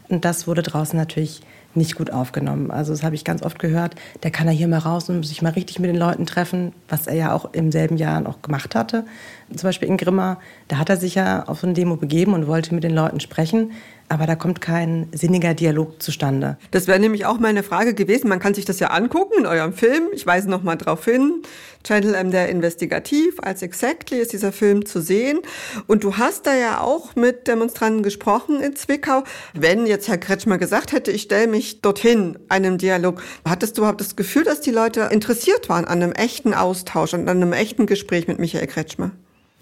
Und 0.07 0.25
das 0.25 0.47
wurde 0.47 0.61
draußen 0.61 0.97
natürlich 0.97 1.41
nicht 1.75 1.95
gut 1.95 2.11
aufgenommen. 2.11 2.71
Also 2.71 2.93
das 2.93 3.03
habe 3.03 3.15
ich 3.15 3.25
ganz 3.25 3.43
oft 3.43 3.59
gehört, 3.59 3.95
der 4.23 4.31
kann 4.31 4.47
ja 4.47 4.53
hier 4.53 4.67
mal 4.67 4.79
raus 4.79 5.09
und 5.09 5.23
sich 5.23 5.41
mal 5.41 5.51
richtig 5.51 5.79
mit 5.79 5.89
den 5.89 5.97
Leuten 5.97 6.25
treffen, 6.25 6.73
was 6.87 7.07
er 7.07 7.15
ja 7.15 7.33
auch 7.33 7.53
im 7.53 7.71
selben 7.71 7.97
Jahr 7.97 8.25
auch 8.27 8.41
gemacht 8.41 8.75
hatte. 8.75 9.05
Zum 9.53 9.67
Beispiel 9.67 9.87
in 9.87 9.97
Grimma, 9.97 10.39
da 10.67 10.77
hat 10.77 10.89
er 10.89 10.97
sich 10.97 11.15
ja 11.15 11.43
auf 11.47 11.59
so 11.59 11.67
eine 11.67 11.73
Demo 11.73 11.97
begeben 11.97 12.33
und 12.33 12.47
wollte 12.47 12.73
mit 12.73 12.83
den 12.83 12.95
Leuten 12.95 13.19
sprechen 13.19 13.71
aber 14.07 14.27
da 14.27 14.35
kommt 14.35 14.61
kein 14.61 15.07
sinniger 15.13 15.53
Dialog 15.53 16.01
zustande. 16.01 16.57
Das 16.71 16.87
wäre 16.87 16.99
nämlich 16.99 17.25
auch 17.25 17.39
meine 17.39 17.63
Frage 17.63 17.95
gewesen. 17.95 18.29
Man 18.29 18.39
kann 18.39 18.53
sich 18.53 18.65
das 18.65 18.79
ja 18.79 18.89
angucken 18.89 19.33
in 19.39 19.45
eurem 19.45 19.73
Film. 19.73 20.09
Ich 20.13 20.27
weise 20.27 20.49
noch 20.49 20.61
mal 20.61 20.75
drauf 20.75 21.05
hin. 21.05 21.41
Channel 21.83 22.23
MDR 22.23 22.49
Investigativ 22.49 23.39
als 23.41 23.61
Exactly 23.61 24.19
ist 24.19 24.33
dieser 24.33 24.51
Film 24.51 24.85
zu 24.85 25.01
sehen. 25.01 25.39
Und 25.87 26.03
du 26.03 26.17
hast 26.17 26.45
da 26.45 26.55
ja 26.55 26.81
auch 26.81 27.15
mit 27.15 27.47
Demonstranten 27.47 28.03
gesprochen 28.03 28.61
in 28.61 28.75
Zwickau. 28.75 29.23
Wenn 29.53 29.87
jetzt 29.87 30.07
Herr 30.07 30.17
Kretschmer 30.17 30.59
gesagt 30.59 30.91
hätte, 30.91 31.11
ich 31.11 31.23
stelle 31.23 31.47
mich 31.47 31.81
dorthin, 31.81 32.37
einem 32.47 32.77
Dialog, 32.77 33.21
hattest 33.43 33.77
du 33.77 33.81
überhaupt 33.81 34.01
das 34.01 34.15
Gefühl, 34.15 34.43
dass 34.43 34.61
die 34.61 34.71
Leute 34.71 35.09
interessiert 35.11 35.67
waren 35.69 35.85
an 35.85 36.03
einem 36.03 36.11
echten 36.11 36.53
Austausch 36.53 37.13
und 37.13 37.27
an 37.27 37.41
einem 37.41 37.53
echten 37.53 37.87
Gespräch 37.87 38.27
mit 38.27 38.37
Michael 38.37 38.67
Kretschmer? 38.67 39.11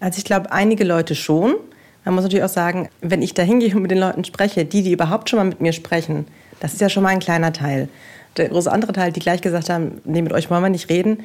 Also 0.04 0.18
ich 0.18 0.26
glaube, 0.26 0.52
einige 0.52 0.84
Leute 0.84 1.14
schon. 1.14 1.54
Man 2.04 2.14
muss 2.14 2.24
natürlich 2.24 2.44
auch 2.44 2.50
sagen, 2.50 2.90
wenn 3.00 3.22
ich 3.22 3.32
da 3.32 3.42
hingehe 3.42 3.74
und 3.74 3.80
mit 3.80 3.90
den 3.90 3.96
Leuten 3.96 4.22
spreche, 4.22 4.66
die, 4.66 4.82
die 4.82 4.92
überhaupt 4.92 5.30
schon 5.30 5.38
mal 5.38 5.46
mit 5.46 5.62
mir 5.62 5.72
sprechen, 5.72 6.26
das 6.60 6.74
ist 6.74 6.82
ja 6.82 6.90
schon 6.90 7.02
mal 7.02 7.08
ein 7.08 7.20
kleiner 7.20 7.54
Teil. 7.54 7.88
Der 8.36 8.50
große 8.50 8.70
andere 8.70 8.92
Teil, 8.92 9.12
die 9.12 9.20
gleich 9.20 9.40
gesagt 9.40 9.70
haben, 9.70 10.02
nee, 10.04 10.20
mit 10.20 10.34
euch 10.34 10.50
wollen 10.50 10.62
wir 10.62 10.68
nicht 10.68 10.90
reden, 10.90 11.20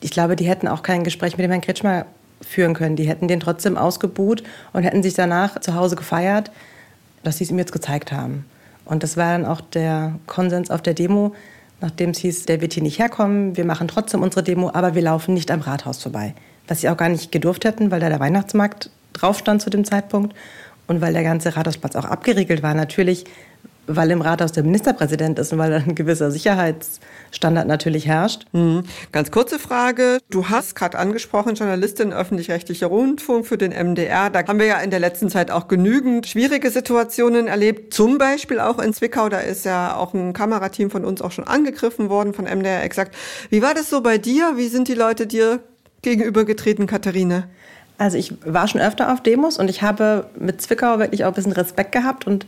ich 0.00 0.12
glaube, 0.12 0.36
die 0.36 0.46
hätten 0.46 0.68
auch 0.68 0.84
kein 0.84 1.02
Gespräch 1.02 1.36
mit 1.36 1.42
dem 1.42 1.50
Herrn 1.50 1.60
Kretschmer 1.60 2.06
führen 2.40 2.74
können. 2.74 2.94
Die 2.94 3.08
hätten 3.08 3.26
den 3.26 3.40
trotzdem 3.40 3.76
ausgebuht 3.76 4.44
und 4.72 4.84
hätten 4.84 5.02
sich 5.02 5.14
danach 5.14 5.58
zu 5.58 5.74
Hause 5.74 5.96
gefeiert, 5.96 6.52
dass 7.24 7.38
sie 7.38 7.44
es 7.44 7.50
ihm 7.50 7.58
jetzt 7.58 7.72
gezeigt 7.72 8.12
haben. 8.12 8.44
Und 8.84 9.02
das 9.02 9.16
war 9.16 9.32
dann 9.32 9.44
auch 9.44 9.60
der 9.60 10.20
Konsens 10.26 10.70
auf 10.70 10.82
der 10.82 10.94
Demo, 10.94 11.34
nachdem 11.80 12.10
es 12.10 12.18
hieß, 12.18 12.46
der 12.46 12.60
wird 12.60 12.74
hier 12.74 12.82
nicht 12.84 13.00
herkommen, 13.00 13.56
wir 13.56 13.64
machen 13.64 13.88
trotzdem 13.88 14.22
unsere 14.22 14.44
Demo, 14.44 14.70
aber 14.72 14.94
wir 14.94 15.02
laufen 15.02 15.34
nicht 15.34 15.50
am 15.50 15.62
Rathaus 15.62 16.00
vorbei. 16.00 16.34
Was 16.68 16.80
sie 16.80 16.88
auch 16.88 16.96
gar 16.96 17.08
nicht 17.08 17.32
gedurft 17.32 17.64
hätten, 17.64 17.90
weil 17.90 18.00
da 18.00 18.08
der 18.08 18.20
Weihnachtsmarkt 18.20 18.90
drauf 19.12 19.38
stand 19.38 19.62
zu 19.62 19.70
dem 19.70 19.84
Zeitpunkt 19.84 20.34
und 20.86 21.00
weil 21.00 21.12
der 21.12 21.22
ganze 21.22 21.56
Rathausplatz 21.56 21.96
auch 21.96 22.04
abgeriegelt 22.04 22.62
war. 22.62 22.74
Natürlich, 22.74 23.24
weil 23.86 24.10
im 24.10 24.22
Rathaus 24.22 24.52
der 24.52 24.62
Ministerpräsident 24.62 25.38
ist 25.38 25.52
und 25.52 25.58
weil 25.58 25.72
ein 25.72 25.94
gewisser 25.94 26.30
Sicherheitsstandard 26.30 27.66
natürlich 27.66 28.06
herrscht. 28.06 28.46
Mhm. 28.52 28.84
Ganz 29.12 29.30
kurze 29.30 29.58
Frage. 29.58 30.18
Du 30.30 30.48
hast 30.48 30.74
gerade 30.74 30.98
angesprochen, 30.98 31.54
Journalistin 31.54 32.12
öffentlich-rechtlicher 32.12 32.86
Rundfunk 32.86 33.46
für 33.46 33.58
den 33.58 33.72
MDR. 33.72 34.30
Da 34.30 34.46
haben 34.46 34.58
wir 34.58 34.66
ja 34.66 34.80
in 34.80 34.90
der 34.90 35.00
letzten 35.00 35.28
Zeit 35.28 35.50
auch 35.50 35.68
genügend 35.68 36.26
schwierige 36.26 36.70
Situationen 36.70 37.46
erlebt. 37.46 37.92
Zum 37.92 38.18
Beispiel 38.18 38.60
auch 38.60 38.78
in 38.78 38.92
Zwickau. 38.94 39.28
Da 39.28 39.38
ist 39.38 39.64
ja 39.64 39.96
auch 39.96 40.14
ein 40.14 40.32
Kamerateam 40.32 40.90
von 40.90 41.04
uns 41.04 41.20
auch 41.20 41.32
schon 41.32 41.46
angegriffen 41.46 42.08
worden 42.08 42.32
von 42.32 42.46
MDR 42.46 42.82
exakt. 42.82 43.14
Wie 43.50 43.62
war 43.62 43.74
das 43.74 43.90
so 43.90 44.00
bei 44.00 44.18
dir? 44.18 44.54
Wie 44.56 44.68
sind 44.68 44.88
die 44.88 44.94
Leute 44.94 45.26
dir 45.26 45.60
gegenübergetreten, 46.04 46.86
Katharine? 46.86 47.44
Also 47.98 48.16
ich 48.16 48.32
war 48.44 48.68
schon 48.68 48.80
öfter 48.80 49.12
auf 49.12 49.22
Demos 49.22 49.58
und 49.58 49.68
ich 49.68 49.82
habe 49.82 50.26
mit 50.38 50.60
Zwickau 50.62 50.98
wirklich 50.98 51.24
auch 51.24 51.28
ein 51.28 51.34
bisschen 51.34 51.52
Respekt 51.52 51.92
gehabt 51.92 52.26
und 52.26 52.46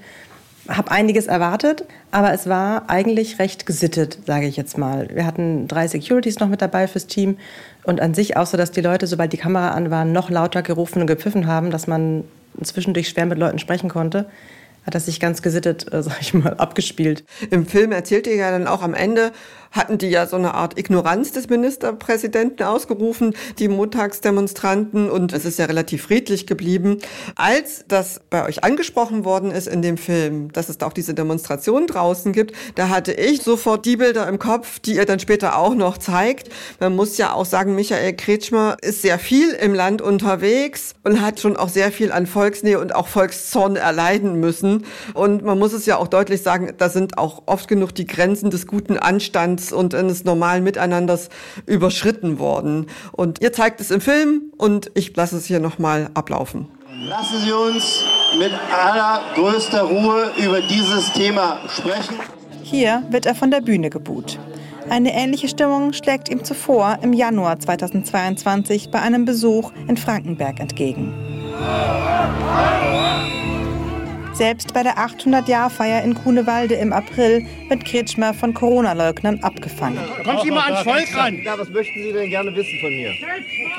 habe 0.69 0.91
einiges 0.91 1.27
erwartet, 1.27 1.85
aber 2.11 2.33
es 2.33 2.49
war 2.49 2.91
eigentlich 2.91 3.39
recht 3.39 3.67
gesittet, 3.67 4.19
sage 4.27 4.47
ich 4.47 4.57
jetzt 4.57 4.77
mal. 4.79 5.09
Wir 5.13 5.25
hatten 5.25 5.69
drei 5.69 5.87
Securities 5.87 6.41
noch 6.41 6.49
mit 6.49 6.61
dabei 6.61 6.89
fürs 6.89 7.07
Team 7.07 7.39
und 7.85 8.01
an 8.01 8.15
sich 8.15 8.37
auch 8.37 8.47
so, 8.47 8.57
dass 8.57 8.73
die 8.73 8.81
Leute, 8.81 9.07
sobald 9.07 9.33
die 9.33 9.37
Kamera 9.37 9.71
an 9.71 9.91
war, 9.91 10.05
noch 10.05 10.29
lauter 10.29 10.63
gerufen 10.63 11.01
und 11.01 11.07
gepfiffen 11.07 11.47
haben, 11.47 11.71
dass 11.71 11.87
man 11.87 12.25
zwischendurch 12.63 13.09
schwer 13.09 13.27
mit 13.27 13.39
Leuten 13.39 13.61
sprechen 13.61 13.89
konnte 13.89 14.27
hat 14.87 14.95
das 14.95 15.07
sich 15.07 15.19
ganz 15.19 15.43
gesittet, 15.43 15.93
äh, 15.93 16.03
sag 16.05 16.21
ich 16.21 16.33
mal, 16.33 16.55
abgespielt. 16.55 17.25
Im 17.51 17.67
Film 17.67 17.93
erzählt 17.93 18.27
ihr 18.27 18.37
ja 18.37 18.51
dann 18.51 18.67
auch 18.67 18.83
am 18.83 18.95
Ende, 18.95 19.33
hatten 19.77 19.99
die 19.99 20.09
ja 20.09 20.27
so 20.27 20.37
eine 20.37 20.55
Art 20.55 20.79
Ignoranz 20.79 21.33
des 21.33 21.49
Ministerpräsidenten 21.49 22.65
ausgerufen, 22.65 23.35
die 23.59 23.69
Montagsdemonstranten, 23.69 25.11
und 25.11 25.33
es 25.33 25.45
ist 25.45 25.59
ja 25.59 25.67
relativ 25.67 26.03
friedlich 26.05 26.47
geblieben. 26.47 26.99
Als 27.35 27.85
das 27.89 28.21
bei 28.31 28.47
euch 28.47 28.65
angesprochen 28.65 29.25
worden 29.25 29.51
ist 29.51 29.69
in 29.69 29.83
dem 29.83 29.99
Film, 29.99 30.53
dass 30.53 30.69
es 30.69 30.79
da 30.79 30.87
auch 30.87 30.93
diese 30.93 31.15
Demonstration 31.15 31.87
draußen 31.87 32.33
gibt, 32.33 32.55
da 32.75 32.89
hatte 32.89 33.13
ich 33.13 33.43
sofort 33.43 33.85
die 33.85 33.97
Bilder 33.97 34.29
im 34.29 34.39
Kopf, 34.39 34.79
die 34.79 34.97
ihr 34.97 35.05
dann 35.05 35.19
später 35.19 35.59
auch 35.59 35.75
noch 35.75 35.99
zeigt. 35.99 36.49
Man 36.81 36.97
muss 36.97 37.19
ja 37.19 37.33
auch 37.33 37.47
sagen, 37.47 37.75
Michael 37.75 38.15
Kretschmer 38.15 38.77
ist 38.83 39.03
sehr 39.03 39.19
viel 39.19 39.51
im 39.51 39.75
Land 39.75 40.03
unterwegs 40.03 40.95
und 41.05 41.21
hat 41.21 41.41
schon 41.41 41.57
auch 41.57 41.69
sehr 41.69 41.93
viel 41.93 42.13
an 42.13 42.27
Volksnähe 42.27 42.81
und 42.81 42.95
auch 42.95 43.09
Volkszorn 43.09 43.77
erleiden 43.77 44.41
müssen. 44.41 44.87
Und 45.15 45.45
man 45.45 45.59
muss 45.59 45.73
es 45.73 45.87
ja 45.87 45.97
auch 45.99 46.09
deutlich 46.09 46.43
sagen, 46.43 46.73
da 46.79 46.89
sind 46.89 47.19
auch 47.19 47.43
oft 47.47 47.69
genug 47.69 47.95
die 47.95 48.07
Grenzen 48.07 48.51
des 48.51 48.67
guten 48.67 48.99
Anstands 48.99 49.66
und 49.73 49.95
eines 49.95 50.25
normalen 50.25 50.65
Miteinanders 50.65 51.29
überschritten 51.67 52.39
worden. 52.39 52.87
Und 53.13 53.41
ihr 53.43 53.53
zeigt 53.53 53.81
es 53.81 53.91
im 53.91 54.01
Film 54.01 54.53
und 54.57 54.91
ich 54.95 55.15
lasse 55.17 55.37
es 55.37 55.47
hier 55.47 55.61
nochmal 55.61 56.11
ablaufen. 56.15 56.69
Lassen 57.05 57.41
Sie 57.45 57.53
uns 57.53 58.05
mit 58.39 58.53
allergrößter 58.73 59.83
Ruhe 59.83 60.33
über 60.43 60.61
dieses 60.63 61.13
Thema 61.13 61.61
sprechen. 61.69 62.17
Hier 62.63 63.03
wird 63.11 63.27
er 63.27 63.35
von 63.35 63.51
der 63.51 63.61
Bühne 63.61 63.91
gebuht. 63.91 64.39
Eine 64.89 65.13
ähnliche 65.15 65.49
Stimmung 65.49 65.93
schlägt 65.93 66.29
ihm 66.29 66.45
zuvor 66.45 66.99
im 67.03 67.13
Januar 67.13 67.59
2022 67.59 68.91
bei 68.91 69.01
einem 69.01 69.25
Besuch 69.25 69.73
in 69.89 69.97
Frankenberg 69.97 70.61
entgegen. 70.61 71.13
Selbst 74.37 74.75
bei 74.75 74.83
der 74.83 74.99
800-Jahr-Feier 74.99 76.03
in 76.03 76.13
Grunewalde 76.13 76.75
im 76.75 76.93
April 76.93 77.47
wird 77.71 77.87
Kretschmer 77.87 78.35
von 78.35 78.53
Corona-Leugnern 78.53 79.41
abgefangen. 79.43 79.99
Kommt 80.25 80.43
Sie 80.43 80.51
mal 80.51 80.73
ans 80.73 80.83
Volk 80.83 81.17
ran. 81.17 81.41
Ja, 81.43 81.59
was 81.59 81.71
möchten 81.71 82.03
Sie 82.03 82.13
denn 82.13 82.29
gerne 82.29 82.55
wissen 82.55 82.79
von 82.79 82.91
mir? 82.91 83.13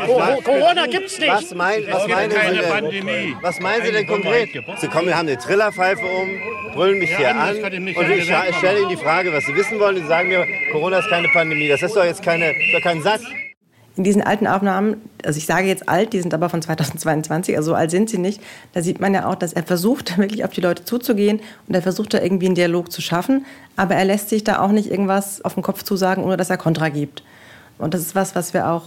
Oh, 0.07 0.41
Corona 0.41 0.87
gibt's 0.87 1.19
nicht. 1.19 1.31
Was, 1.31 1.53
mein, 1.53 1.83
was 1.91 2.07
meinen 2.07 2.31
Sie 2.31 2.59
denn? 2.59 2.69
Pandemie. 2.69 3.35
Was 3.43 3.59
meinen 3.59 3.85
Sie 3.85 3.91
denn 3.91 4.07
konkret? 4.07 4.49
Sie 4.77 4.87
kommen, 4.87 5.05
wir 5.05 5.17
haben 5.17 5.27
eine 5.27 5.37
Trillerpfeife 5.37 6.01
um, 6.01 6.73
brüllen 6.73 6.97
mich 6.97 7.15
hier 7.15 7.35
an 7.35 7.55
und 7.57 8.09
ich 8.09 8.25
stelle 8.57 8.79
Ihnen 8.79 8.89
die 8.89 8.97
Frage, 8.97 9.31
was 9.31 9.45
Sie 9.45 9.55
wissen 9.55 9.79
wollen. 9.79 9.97
Sie 9.97 10.07
sagen 10.07 10.29
mir, 10.29 10.43
Corona 10.71 10.97
ist 10.97 11.09
keine 11.09 11.27
Pandemie. 11.27 11.67
Das 11.67 11.83
ist 11.83 11.95
doch 11.95 12.03
jetzt 12.03 12.23
keine, 12.23 12.55
doch 12.73 12.81
kein 12.81 13.03
Satz 13.03 13.21
in 13.97 14.03
diesen 14.03 14.21
alten 14.21 14.45
Aufnahmen, 14.45 15.01
also 15.25 15.37
ich 15.37 15.47
sage 15.47 15.67
jetzt 15.67 15.89
alt, 15.89 16.13
die 16.13 16.21
sind 16.21 16.33
aber 16.33 16.49
von 16.49 16.61
2022, 16.61 17.57
also 17.57 17.71
so 17.71 17.75
alt 17.75 17.89
sind 17.89 18.09
sie 18.11 18.19
nicht, 18.19 18.41
da 18.73 18.83
sieht 18.83 19.01
man 19.01 19.13
ja 19.13 19.27
auch, 19.27 19.35
dass 19.35 19.53
er 19.53 19.63
versucht, 19.63 20.17
wirklich 20.19 20.45
auf 20.45 20.51
die 20.51 20.61
Leute 20.61 20.85
zuzugehen 20.85 21.41
und 21.67 21.73
er 21.73 21.81
versucht 21.81 22.13
da 22.13 22.21
irgendwie 22.21 22.45
einen 22.45 22.55
Dialog 22.55 22.91
zu 22.91 23.01
schaffen, 23.01 23.45
aber 23.75 23.95
er 23.95 24.05
lässt 24.05 24.29
sich 24.29 24.43
da 24.43 24.59
auch 24.59 24.71
nicht 24.71 24.91
irgendwas 24.91 25.43
auf 25.43 25.55
den 25.55 25.63
Kopf 25.63 25.83
zusagen, 25.83 26.23
ohne 26.23 26.37
dass 26.37 26.49
er 26.51 26.57
Kontra 26.57 26.89
gibt. 26.89 27.23
Und 27.79 27.93
das 27.93 28.01
ist 28.01 28.15
was, 28.15 28.35
was 28.35 28.53
wir 28.53 28.69
auch 28.69 28.83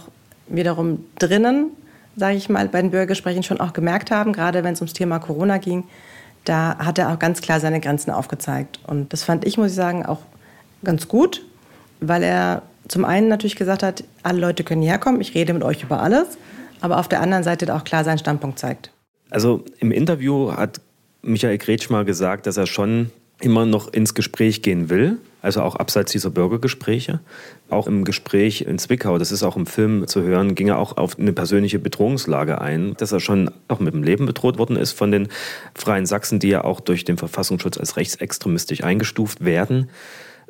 wiederum 0.47 1.03
drinnen, 1.19 1.71
sage 2.15 2.37
ich 2.37 2.49
mal, 2.49 2.67
bei 2.69 2.81
den 2.81 2.91
Bürgergesprächen 2.91 3.43
schon 3.43 3.59
auch 3.59 3.73
gemerkt 3.73 4.11
haben, 4.11 4.33
gerade 4.33 4.63
wenn 4.63 4.73
es 4.73 4.81
ums 4.81 4.93
Thema 4.93 5.19
Corona 5.19 5.57
ging, 5.57 5.83
da 6.45 6.77
hat 6.77 6.97
er 6.97 7.11
auch 7.11 7.19
ganz 7.19 7.41
klar 7.41 7.59
seine 7.59 7.79
Grenzen 7.79 8.11
aufgezeigt. 8.11 8.79
Und 8.87 9.13
das 9.13 9.23
fand 9.23 9.45
ich, 9.45 9.57
muss 9.57 9.67
ich 9.67 9.75
sagen, 9.75 10.05
auch 10.05 10.19
ganz 10.83 11.07
gut, 11.07 11.45
weil 11.99 12.23
er 12.23 12.63
zum 12.87 13.05
einen 13.05 13.27
natürlich 13.27 13.55
gesagt 13.55 13.83
hat, 13.83 14.03
alle 14.23 14.39
Leute 14.39 14.63
können 14.63 14.81
hierher 14.81 14.99
kommen, 14.99 15.21
ich 15.21 15.35
rede 15.35 15.53
mit 15.53 15.63
euch 15.63 15.83
über 15.83 16.01
alles, 16.01 16.37
aber 16.81 16.99
auf 16.99 17.07
der 17.07 17.21
anderen 17.21 17.43
Seite 17.43 17.73
auch 17.73 17.83
klar 17.83 18.03
seinen 18.03 18.17
Standpunkt 18.17 18.59
zeigt. 18.59 18.91
Also 19.29 19.63
im 19.79 19.91
Interview 19.91 20.51
hat 20.51 20.81
Michael 21.21 21.57
Kretschmer 21.57 22.03
gesagt, 22.03 22.47
dass 22.47 22.57
er 22.57 22.65
schon 22.65 23.11
immer 23.39 23.65
noch 23.65 23.91
ins 23.91 24.13
Gespräch 24.13 24.61
gehen 24.61 24.89
will, 24.89 25.17
also 25.41 25.61
auch 25.61 25.75
abseits 25.75 26.11
dieser 26.11 26.29
Bürgergespräche. 26.29 27.19
Auch 27.69 27.87
im 27.87 28.03
Gespräch 28.03 28.61
in 28.61 28.77
Zwickau, 28.77 29.17
das 29.17 29.31
ist 29.31 29.43
auch 29.43 29.57
im 29.57 29.65
Film 29.65 30.07
zu 30.07 30.21
hören, 30.21 30.55
ging 30.55 30.67
er 30.67 30.77
auch 30.77 30.97
auf 30.97 31.17
eine 31.17 31.33
persönliche 31.33 31.79
Bedrohungslage 31.79 32.61
ein, 32.61 32.93
dass 32.97 33.11
er 33.11 33.19
schon 33.19 33.49
auch 33.67 33.79
mit 33.79 33.93
dem 33.93 34.03
Leben 34.03 34.25
bedroht 34.25 34.57
worden 34.57 34.75
ist 34.75 34.91
von 34.91 35.11
den 35.11 35.29
Freien 35.73 36.05
Sachsen, 36.05 36.39
die 36.39 36.49
ja 36.49 36.63
auch 36.63 36.79
durch 36.79 37.03
den 37.03 37.17
Verfassungsschutz 37.17 37.77
als 37.77 37.97
rechtsextremistisch 37.97 38.83
eingestuft 38.83 39.43
werden. 39.43 39.89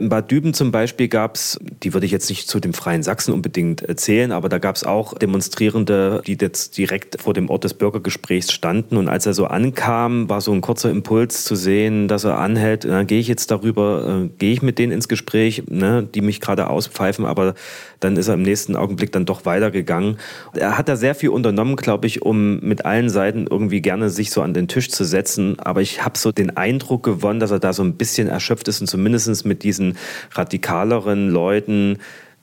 In 0.02 0.10
Bad 0.10 0.32
Düben 0.32 0.56
zum 0.56 0.72
Beispiel 0.72 1.08
gab 1.08 1.36
es, 1.36 1.60
die 1.62 1.94
würde 1.94 2.08
ich 2.08 2.12
jetzt 2.12 2.28
nicht 2.28 2.50
zu 2.50 2.60
den 2.60 2.74
Freien 2.74 3.04
Sachsen 3.04 3.36
unbedingt 3.36 3.84
erzählen, 3.84 4.32
aber 4.32 4.50
da 4.50 4.58
gab 4.58 4.76
es 4.76 4.84
auch 4.84 5.14
Demonstrierende, 5.14 6.24
die 6.26 6.38
jetzt 6.42 6.76
direkt 6.80 7.22
vor 7.22 7.36
dem 7.36 7.52
Ort 7.52 7.66
des 7.66 7.76
Bürgergesprächs 7.76 8.52
standen. 8.52 8.98
Und 8.98 9.10
als 9.10 9.28
er 9.28 9.36
so 9.36 9.46
ankam, 9.46 10.28
war 10.28 10.42
so 10.42 10.54
ein 10.54 10.62
kurzer 10.62 10.90
Impuls 10.90 11.44
zu 11.44 11.56
sehen, 11.56 12.08
dass 12.08 12.24
er 12.24 12.40
anhält, 12.40 12.84
na, 12.90 13.04
gehe 13.04 13.20
ich 13.20 13.28
jetzt 13.28 13.52
darüber, 13.52 14.24
äh, 14.24 14.30
gehe 14.40 14.54
ich 14.54 14.64
mit 14.64 14.80
denen 14.80 14.92
ins 14.92 15.08
Gespräch, 15.08 15.66
ne, 15.70 16.02
die 16.02 16.22
mich 16.22 16.42
gerade 16.42 16.68
auspfeifen, 16.68 17.26
aber 17.26 17.54
dann 18.00 18.18
ist 18.18 18.28
er 18.28 18.34
im 18.34 18.42
nächsten 18.42 18.76
Augenblick 18.76 19.12
dann 19.12 19.26
doch 19.26 19.46
weitergegangen. 19.46 20.18
Er 20.54 20.80
hat 20.80 20.90
da 20.90 20.96
sehr 20.96 21.14
viel 21.14 21.30
unternommen, 21.30 21.76
glaube 21.76 22.08
ich, 22.08 22.24
um 22.24 22.60
mit 22.62 22.86
allen 22.86 23.10
Seiten 23.10 23.46
irgendwie 23.48 23.82
gerne 23.82 24.10
sich 24.10 24.32
so 24.32 24.42
an 24.42 24.56
den 24.56 24.68
Tisch 24.68 24.90
zu 24.90 25.06
setzen. 25.06 25.60
Aber 25.60 25.82
ich 25.82 26.04
habe 26.04 26.18
so 26.18 26.32
den 26.32 26.58
Eindruck 26.58 27.04
gewonnen, 27.04 27.40
dass 27.40 27.52
er 27.52 27.60
da 27.60 27.74
so 27.74 27.84
ein 27.84 27.94
bisschen 27.94 28.28
erschöpft 28.28 28.68
ist 28.68 28.82
und 28.82 28.88
zumindest 28.88 29.46
mit 29.46 29.62
diesen 29.62 29.91
radikaleren 30.32 31.30
Leuten 31.30 31.98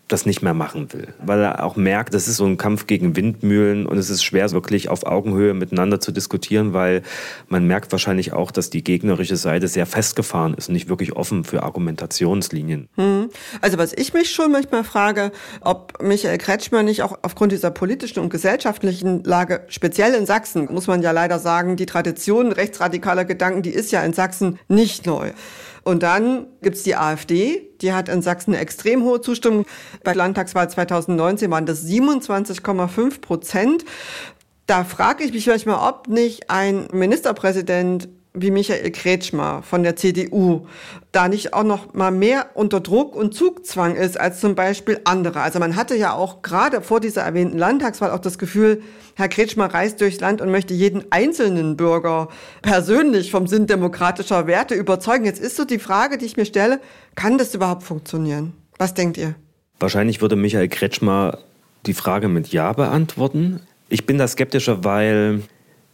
das 0.09 0.27
nicht 0.27 0.43
mehr 0.43 0.55
machen 0.55 0.93
will. 0.93 1.09
Weil 1.25 1.41
er 1.41 1.65
auch 1.65 1.77
merkt, 1.77 2.15
das 2.15 2.29
ist 2.29 2.37
so 2.37 2.47
ein 2.47 2.57
Kampf 2.57 2.87
gegen 2.87 3.15
Windmühlen 3.15 3.87
und 3.87 3.99
es 3.99 4.11
ist 4.11 4.25
schwer, 4.25 4.51
wirklich 4.53 4.89
auf 4.89 5.07
Augenhöhe 5.07 5.55
miteinander 5.55 6.01
zu 6.01 6.13
diskutieren, 6.13 6.73
weil 6.73 7.03
man 7.49 7.67
merkt 7.67 7.93
wahrscheinlich 7.93 8.33
auch, 8.33 8.51
dass 8.51 8.71
die 8.71 8.83
gegnerische 8.83 9.37
Seite 9.37 9.69
sehr 9.69 9.87
festgefahren 9.87 10.55
ist 10.55 10.69
und 10.69 10.75
nicht 10.75 10.89
wirklich 10.89 11.15
offen 11.15 11.45
für 11.45 11.63
Argumentationslinien. 11.63 12.89
Hm. 12.97 13.29
Also 13.61 13.79
was 13.79 13.93
ich 13.93 14.15
mich 14.15 14.31
schon 14.31 14.51
manchmal 14.51 14.85
frage, 14.85 15.31
ob 15.61 16.03
Michael 16.03 16.39
Kretschmer 16.39 16.83
nicht 16.83 17.03
auch 17.03 17.19
aufgrund 17.23 17.53
dieser 17.53 17.71
politischen 17.71 18.21
und 18.21 18.31
gesellschaftlichen 18.31 19.23
Lage, 19.25 19.65
speziell 19.69 20.15
in 20.15 20.27
Sachsen, 20.27 20.69
muss 20.73 20.87
man 20.87 21.03
ja 21.03 21.11
leider 21.11 21.39
sagen, 21.39 21.77
die 21.77 21.87
Tradition 21.87 22.53
rechtsradikaler 22.53 23.27
Gedanken, 23.27 23.63
die 23.63 23.71
ist 23.71 23.93
ja 23.93 24.03
in 24.03 24.15
Sachsen 24.15 24.59
nicht 24.69 25.07
neu. 25.07 25.33
Und 25.89 26.03
dann 26.03 26.49
gibt's 26.61 26.83
die 26.83 26.97
AfD, 26.97 27.63
die 27.81 27.95
hat 27.95 28.11
in 28.11 28.21
Sachsen 28.21 28.53
eine 28.53 28.61
extrem 28.61 29.05
hohe 29.05 29.23
Zustimmung. 29.23 29.65
Bei 30.05 30.13
Landtagswahl 30.13 30.69
2019 30.69 31.51
waren 31.51 31.65
das 31.65 31.83
27,5 31.87 33.23
Prozent. 33.23 33.87
Da 34.67 34.85
frage 34.85 35.25
ich 35.25 35.33
mich 35.33 35.47
manchmal, 35.47 35.89
ob 35.89 36.07
nicht 36.09 36.51
ein 36.51 36.89
Ministerpräsident 36.93 38.11
wie 38.35 38.51
Michael 38.51 38.91
Kretschmer 38.91 39.63
von 39.63 39.83
der 39.83 39.97
CDU 39.97 40.67
da 41.13 41.29
nicht 41.29 41.55
auch 41.55 41.65
noch 41.65 41.95
mal 41.95 42.11
mehr 42.11 42.51
unter 42.55 42.81
Druck 42.81 43.17
und 43.17 43.35
Zugzwang 43.35 43.97
ist 43.97 44.21
als 44.21 44.41
zum 44.41 44.55
Beispiel 44.55 45.01
andere. 45.05 45.41
Also 45.41 45.59
man 45.59 45.77
hatte 45.77 45.97
ja 45.97 46.13
auch 46.13 46.43
gerade 46.43 46.83
vor 46.83 47.01
dieser 47.01 47.23
erwähnten 47.23 47.59
Landtagswahl 47.59 48.11
auch 48.11 48.21
das 48.21 48.39
Gefühl, 48.39 48.83
Herr 49.17 49.29
Kretschmer 49.29 49.67
reist 49.67 50.01
durchs 50.01 50.21
Land 50.21 50.41
und 50.41 50.51
möchte 50.51 50.75
jeden 50.75 51.11
einzelnen 51.11 51.77
Bürger 51.77 52.29
persönlich 52.63 53.31
vom 53.31 53.47
Sinn 53.47 53.67
demokratischer 53.67 54.47
Werte 54.47 54.75
überzeugen. 54.75 55.25
Jetzt 55.25 55.41
ist 55.41 55.57
so 55.57 55.65
die 55.65 55.79
Frage, 55.79 56.19
die 56.19 56.27
ich 56.27 56.37
mir 56.37 56.47
stelle, 56.47 56.81
kann 57.15 57.39
das 57.39 57.55
überhaupt 57.55 57.83
funktionieren? 57.83 58.53
Was 58.79 58.95
denkt 58.95 59.17
ihr? 59.17 59.35
Wahrscheinlich 59.81 60.21
würde 60.21 60.37
Michael 60.37 60.69
Kretschmer 60.69 61.39
die 61.87 61.95
Frage 61.95 62.29
mit 62.29 62.49
Ja 62.49 62.73
beantworten. 62.73 63.61
Ich 63.89 64.07
bin 64.07 64.19
da 64.19 64.29
skeptischer, 64.29 64.85
weil 64.85 65.43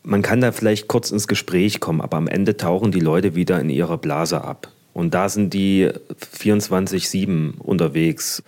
man 0.04 0.22
kann 0.22 0.40
da 0.40 0.52
vielleicht 0.52 0.86
kurz 0.86 1.10
ins 1.10 1.26
Gespräch 1.26 1.80
kommen, 1.80 2.00
aber 2.00 2.18
am 2.18 2.28
Ende 2.28 2.56
tauchen 2.56 2.92
die 2.92 3.00
Leute 3.00 3.34
wieder 3.34 3.60
in 3.60 3.70
ihrer 3.70 3.98
Blase 3.98 4.44
ab. 4.44 4.68
Und 4.92 5.14
da 5.14 5.28
sind 5.28 5.54
die 5.54 5.90
24-7 6.38 7.58
unterwegs. 7.58 8.42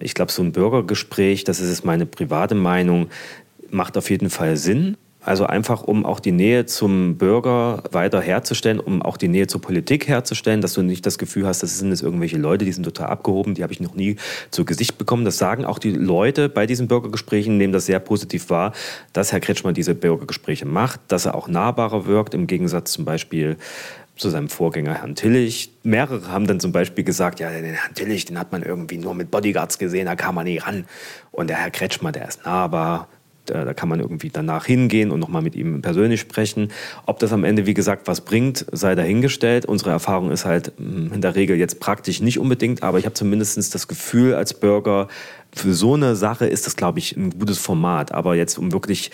Ich 0.00 0.14
glaube, 0.14 0.32
so 0.32 0.42
ein 0.42 0.52
Bürgergespräch, 0.52 1.44
das 1.44 1.60
ist 1.60 1.84
meine 1.84 2.06
private 2.06 2.54
Meinung, 2.54 3.08
macht 3.70 3.96
auf 3.96 4.10
jeden 4.10 4.30
Fall 4.30 4.56
Sinn. 4.56 4.96
Also 5.24 5.46
einfach, 5.46 5.82
um 5.82 6.04
auch 6.04 6.20
die 6.20 6.32
Nähe 6.32 6.66
zum 6.66 7.16
Bürger 7.16 7.82
weiter 7.90 8.20
herzustellen, 8.20 8.78
um 8.78 9.00
auch 9.00 9.16
die 9.16 9.28
Nähe 9.28 9.46
zur 9.46 9.62
Politik 9.62 10.06
herzustellen, 10.06 10.60
dass 10.60 10.74
du 10.74 10.82
nicht 10.82 11.06
das 11.06 11.16
Gefühl 11.16 11.46
hast, 11.46 11.62
das 11.62 11.78
sind 11.78 11.88
jetzt 11.90 12.02
irgendwelche 12.02 12.36
Leute, 12.36 12.66
die 12.66 12.72
sind 12.72 12.84
total 12.84 13.06
abgehoben, 13.06 13.54
die 13.54 13.62
habe 13.62 13.72
ich 13.72 13.80
noch 13.80 13.94
nie 13.94 14.16
zu 14.50 14.66
Gesicht 14.66 14.98
bekommen. 14.98 15.24
Das 15.24 15.38
sagen 15.38 15.64
auch 15.64 15.78
die 15.78 15.92
Leute 15.92 16.50
bei 16.50 16.66
diesen 16.66 16.88
Bürgergesprächen, 16.88 17.56
nehmen 17.56 17.72
das 17.72 17.86
sehr 17.86 18.00
positiv 18.00 18.50
wahr, 18.50 18.72
dass 19.14 19.32
Herr 19.32 19.40
Kretschmann 19.40 19.72
diese 19.72 19.94
Bürgergespräche 19.94 20.66
macht, 20.66 21.00
dass 21.08 21.24
er 21.24 21.34
auch 21.34 21.48
nahbarer 21.48 22.06
wirkt, 22.06 22.34
im 22.34 22.46
Gegensatz 22.46 22.92
zum 22.92 23.06
Beispiel 23.06 23.56
zu 24.16 24.28
seinem 24.28 24.50
Vorgänger 24.50 24.94
Herrn 24.94 25.14
Tillich. 25.14 25.72
Mehrere 25.82 26.28
haben 26.28 26.46
dann 26.46 26.60
zum 26.60 26.70
Beispiel 26.70 27.02
gesagt, 27.02 27.40
ja, 27.40 27.50
den 27.50 27.64
Herrn 27.64 27.94
Tillich, 27.94 28.26
den 28.26 28.38
hat 28.38 28.52
man 28.52 28.62
irgendwie 28.62 28.98
nur 28.98 29.14
mit 29.14 29.30
Bodyguards 29.30 29.78
gesehen, 29.78 30.04
da 30.04 30.16
kam 30.16 30.34
man 30.34 30.44
nie 30.44 30.58
ran. 30.58 30.84
Und 31.32 31.48
der 31.48 31.56
Herr 31.56 31.70
Kretschmer, 31.70 32.12
der 32.12 32.28
ist 32.28 32.44
nahbar, 32.44 33.08
da, 33.46 33.64
da 33.64 33.74
kann 33.74 33.88
man 33.88 34.00
irgendwie 34.00 34.30
danach 34.30 34.66
hingehen 34.66 35.10
und 35.10 35.20
nochmal 35.20 35.42
mit 35.42 35.54
ihm 35.54 35.82
persönlich 35.82 36.20
sprechen. 36.20 36.68
Ob 37.06 37.18
das 37.18 37.32
am 37.32 37.44
Ende, 37.44 37.66
wie 37.66 37.74
gesagt, 37.74 38.06
was 38.06 38.22
bringt, 38.22 38.66
sei 38.72 38.94
dahingestellt. 38.94 39.66
Unsere 39.66 39.90
Erfahrung 39.90 40.30
ist 40.30 40.44
halt 40.44 40.72
hm, 40.76 41.12
in 41.12 41.20
der 41.20 41.34
Regel 41.34 41.56
jetzt 41.56 41.80
praktisch 41.80 42.20
nicht 42.20 42.38
unbedingt, 42.38 42.82
aber 42.82 42.98
ich 42.98 43.04
habe 43.04 43.14
zumindest 43.14 43.74
das 43.74 43.88
Gefühl 43.88 44.34
als 44.34 44.54
Bürger, 44.54 45.08
für 45.54 45.72
so 45.72 45.94
eine 45.94 46.16
Sache 46.16 46.46
ist 46.46 46.66
das, 46.66 46.76
glaube 46.76 46.98
ich, 46.98 47.16
ein 47.16 47.38
gutes 47.38 47.58
Format. 47.58 48.12
Aber 48.12 48.34
jetzt, 48.34 48.58
um 48.58 48.72
wirklich 48.72 49.10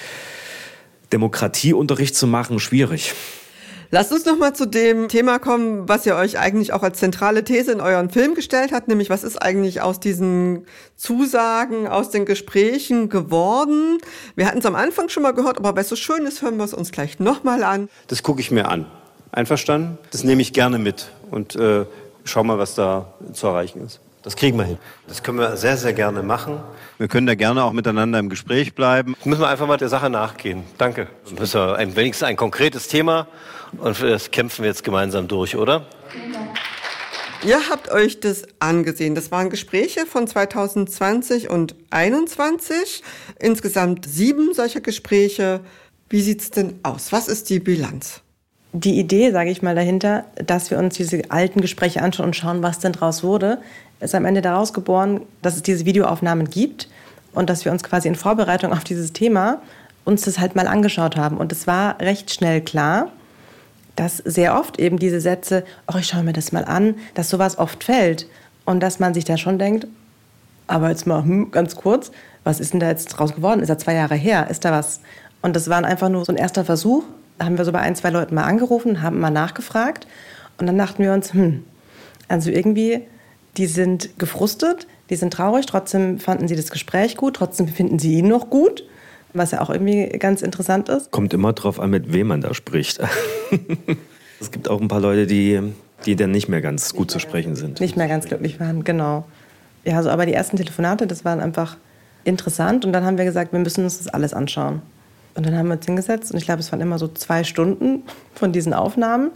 Demokratieunterricht 1.12 2.14
zu 2.14 2.26
machen, 2.26 2.58
schwierig. 2.60 3.14
Lasst 3.92 4.12
uns 4.12 4.24
noch 4.24 4.38
mal 4.38 4.54
zu 4.54 4.66
dem 4.66 5.08
Thema 5.08 5.40
kommen, 5.40 5.88
was 5.88 6.06
ihr 6.06 6.14
euch 6.14 6.38
eigentlich 6.38 6.72
auch 6.72 6.84
als 6.84 7.00
zentrale 7.00 7.42
These 7.42 7.72
in 7.72 7.80
euren 7.80 8.08
Film 8.08 8.36
gestellt 8.36 8.70
habt, 8.72 8.86
nämlich 8.86 9.10
was 9.10 9.24
ist 9.24 9.42
eigentlich 9.42 9.80
aus 9.80 9.98
diesen 9.98 10.64
Zusagen, 10.94 11.88
aus 11.88 12.10
den 12.10 12.24
Gesprächen 12.24 13.08
geworden? 13.08 13.98
Wir 14.36 14.46
hatten 14.46 14.58
es 14.58 14.66
am 14.66 14.76
Anfang 14.76 15.08
schon 15.08 15.24
mal 15.24 15.32
gehört, 15.32 15.58
aber 15.58 15.74
weil 15.74 15.82
es 15.82 15.88
so 15.88 15.96
schön 15.96 16.24
ist, 16.24 16.40
hören 16.40 16.56
wir 16.56 16.64
es 16.64 16.72
uns 16.72 16.92
gleich 16.92 17.18
noch 17.18 17.42
mal 17.42 17.64
an. 17.64 17.88
Das 18.06 18.22
gucke 18.22 18.40
ich 18.40 18.52
mir 18.52 18.68
an. 18.68 18.86
Einverstanden? 19.32 19.98
Das 20.12 20.22
nehme 20.22 20.40
ich 20.40 20.52
gerne 20.52 20.78
mit 20.78 21.10
und 21.32 21.56
äh, 21.56 21.84
schau 22.22 22.44
mal, 22.44 22.58
was 22.58 22.76
da 22.76 23.12
zu 23.32 23.48
erreichen 23.48 23.84
ist. 23.84 23.98
Das 24.22 24.36
kriegen 24.36 24.58
wir 24.58 24.64
hin. 24.64 24.78
Das 25.08 25.22
können 25.22 25.38
wir 25.38 25.56
sehr, 25.56 25.78
sehr 25.78 25.94
gerne 25.94 26.22
machen. 26.22 26.60
Wir 26.98 27.08
können 27.08 27.26
da 27.26 27.34
gerne 27.34 27.64
auch 27.64 27.72
miteinander 27.72 28.18
im 28.18 28.28
Gespräch 28.28 28.74
bleiben. 28.74 29.14
Jetzt 29.16 29.26
müssen 29.26 29.40
wir 29.40 29.48
einfach 29.48 29.66
mal 29.66 29.78
der 29.78 29.88
Sache 29.88 30.10
nachgehen. 30.10 30.64
Danke. 30.76 31.08
Das 31.30 31.48
ist 31.48 31.54
ja 31.54 31.74
ein, 31.74 31.96
wenigstens 31.96 32.28
ein 32.28 32.36
konkretes 32.36 32.88
Thema 32.88 33.26
und 33.78 34.02
das 34.02 34.30
kämpfen 34.30 34.62
wir 34.62 34.68
jetzt 34.68 34.84
gemeinsam 34.84 35.26
durch, 35.26 35.56
oder? 35.56 35.86
Ihr 37.42 37.70
habt 37.70 37.90
euch 37.90 38.20
das 38.20 38.42
angesehen. 38.58 39.14
Das 39.14 39.30
waren 39.30 39.48
Gespräche 39.48 40.04
von 40.04 40.26
2020 40.26 41.48
und 41.48 41.74
2021. 41.88 43.02
Insgesamt 43.38 44.06
sieben 44.06 44.52
solcher 44.52 44.80
Gespräche. 44.80 45.60
Wie 46.10 46.20
sieht's 46.20 46.50
denn 46.50 46.78
aus? 46.82 47.12
Was 47.12 47.28
ist 47.28 47.48
die 47.48 47.58
Bilanz? 47.58 48.20
Die 48.72 49.00
Idee, 49.00 49.30
sage 49.30 49.50
ich 49.50 49.62
mal, 49.62 49.74
dahinter, 49.74 50.26
dass 50.34 50.70
wir 50.70 50.78
uns 50.78 50.96
diese 50.96 51.30
alten 51.30 51.62
Gespräche 51.62 52.02
anschauen 52.02 52.26
und 52.26 52.36
schauen, 52.36 52.62
was 52.62 52.78
denn 52.78 52.92
draus 52.92 53.22
wurde, 53.22 53.62
ist 54.00 54.14
am 54.14 54.24
Ende 54.24 54.42
daraus 54.42 54.72
geboren, 54.72 55.20
dass 55.42 55.56
es 55.56 55.62
diese 55.62 55.84
Videoaufnahmen 55.84 56.48
gibt 56.50 56.88
und 57.32 57.50
dass 57.50 57.64
wir 57.64 57.72
uns 57.72 57.82
quasi 57.82 58.08
in 58.08 58.14
Vorbereitung 58.14 58.72
auf 58.72 58.84
dieses 58.84 59.12
Thema 59.12 59.60
uns 60.04 60.22
das 60.22 60.38
halt 60.38 60.56
mal 60.56 60.66
angeschaut 60.66 61.16
haben. 61.16 61.36
Und 61.36 61.52
es 61.52 61.66
war 61.66 62.00
recht 62.00 62.32
schnell 62.32 62.60
klar, 62.62 63.12
dass 63.96 64.16
sehr 64.18 64.58
oft 64.58 64.78
eben 64.78 64.98
diese 64.98 65.20
Sätze, 65.20 65.64
oh, 65.92 65.98
ich 65.98 66.06
schaue 66.06 66.22
mir 66.22 66.32
das 66.32 66.52
mal 66.52 66.64
an, 66.64 66.94
dass 67.14 67.28
sowas 67.28 67.58
oft 67.58 67.84
fällt. 67.84 68.26
Und 68.64 68.80
dass 68.80 68.98
man 68.98 69.14
sich 69.14 69.24
da 69.24 69.36
schon 69.36 69.58
denkt, 69.58 69.86
aber 70.66 70.90
jetzt 70.90 71.06
mal 71.06 71.22
hm, 71.22 71.50
ganz 71.50 71.76
kurz, 71.76 72.12
was 72.44 72.60
ist 72.60 72.72
denn 72.72 72.80
da 72.80 72.88
jetzt 72.88 73.08
draus 73.08 73.34
geworden? 73.34 73.60
Ist 73.60 73.68
ja 73.68 73.78
zwei 73.78 73.94
Jahre 73.94 74.14
her, 74.14 74.48
ist 74.48 74.64
da 74.64 74.72
was? 74.72 75.00
Und 75.42 75.56
das 75.56 75.68
war 75.68 75.84
einfach 75.84 76.08
nur 76.08 76.24
so 76.24 76.32
ein 76.32 76.36
erster 76.36 76.64
Versuch. 76.64 77.04
Da 77.38 77.46
haben 77.46 77.58
wir 77.58 77.64
so 77.64 77.72
bei 77.72 77.80
ein, 77.80 77.96
zwei 77.96 78.10
Leuten 78.10 78.34
mal 78.34 78.44
angerufen, 78.44 79.02
haben 79.02 79.18
mal 79.18 79.30
nachgefragt. 79.30 80.06
Und 80.58 80.66
dann 80.66 80.78
dachten 80.78 81.02
wir 81.02 81.12
uns, 81.12 81.34
hm, 81.34 81.64
also 82.28 82.50
irgendwie 82.50 83.06
die 83.56 83.66
sind 83.66 84.18
gefrustet, 84.18 84.86
die 85.10 85.16
sind 85.16 85.32
traurig, 85.32 85.66
trotzdem 85.66 86.18
fanden 86.18 86.48
sie 86.48 86.56
das 86.56 86.70
Gespräch 86.70 87.16
gut, 87.16 87.36
trotzdem 87.36 87.68
finden 87.68 87.98
sie 87.98 88.14
ihn 88.14 88.28
noch 88.28 88.48
gut, 88.50 88.84
was 89.32 89.50
ja 89.50 89.60
auch 89.60 89.70
irgendwie 89.70 90.06
ganz 90.18 90.42
interessant 90.42 90.88
ist. 90.88 91.10
Kommt 91.10 91.34
immer 91.34 91.52
drauf 91.52 91.80
an, 91.80 91.90
mit 91.90 92.12
wem 92.12 92.28
man 92.28 92.40
da 92.40 92.54
spricht. 92.54 93.00
es 94.40 94.50
gibt 94.50 94.68
auch 94.68 94.80
ein 94.80 94.88
paar 94.88 95.00
Leute, 95.00 95.26
die, 95.26 95.60
die 96.06 96.16
dann 96.16 96.30
nicht 96.30 96.48
mehr 96.48 96.60
ganz 96.60 96.94
gut 96.94 97.10
zu 97.10 97.18
sprechen 97.18 97.56
sind. 97.56 97.80
Nicht 97.80 97.96
mehr 97.96 98.08
ganz 98.08 98.26
glücklich 98.26 98.60
waren, 98.60 98.84
genau. 98.84 99.24
Ja, 99.84 99.96
also 99.96 100.10
aber 100.10 100.26
die 100.26 100.34
ersten 100.34 100.56
Telefonate, 100.56 101.06
das 101.06 101.24
waren 101.24 101.40
einfach 101.40 101.76
interessant 102.24 102.84
und 102.84 102.92
dann 102.92 103.04
haben 103.04 103.18
wir 103.18 103.24
gesagt, 103.24 103.52
wir 103.52 103.60
müssen 103.60 103.84
uns 103.84 103.98
das 103.98 104.08
alles 104.08 104.34
anschauen. 104.34 104.82
Und 105.34 105.46
dann 105.46 105.56
haben 105.56 105.68
wir 105.68 105.74
uns 105.76 105.86
hingesetzt 105.86 106.32
und 106.32 106.38
ich 106.38 106.44
glaube, 106.44 106.60
es 106.60 106.70
waren 106.72 106.80
immer 106.80 106.98
so 106.98 107.08
zwei 107.08 107.44
Stunden 107.44 108.02
von 108.34 108.52
diesen 108.52 108.74
Aufnahmen 108.74 109.30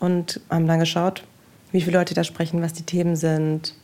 und 0.00 0.40
haben 0.50 0.66
dann 0.66 0.80
geschaut, 0.80 1.24
wie 1.76 1.82
viele 1.82 1.98
Leute 1.98 2.14
da 2.14 2.24
sprechen, 2.24 2.62
was 2.62 2.72
die 2.72 2.84
Themen 2.84 3.16
sind, 3.16 3.74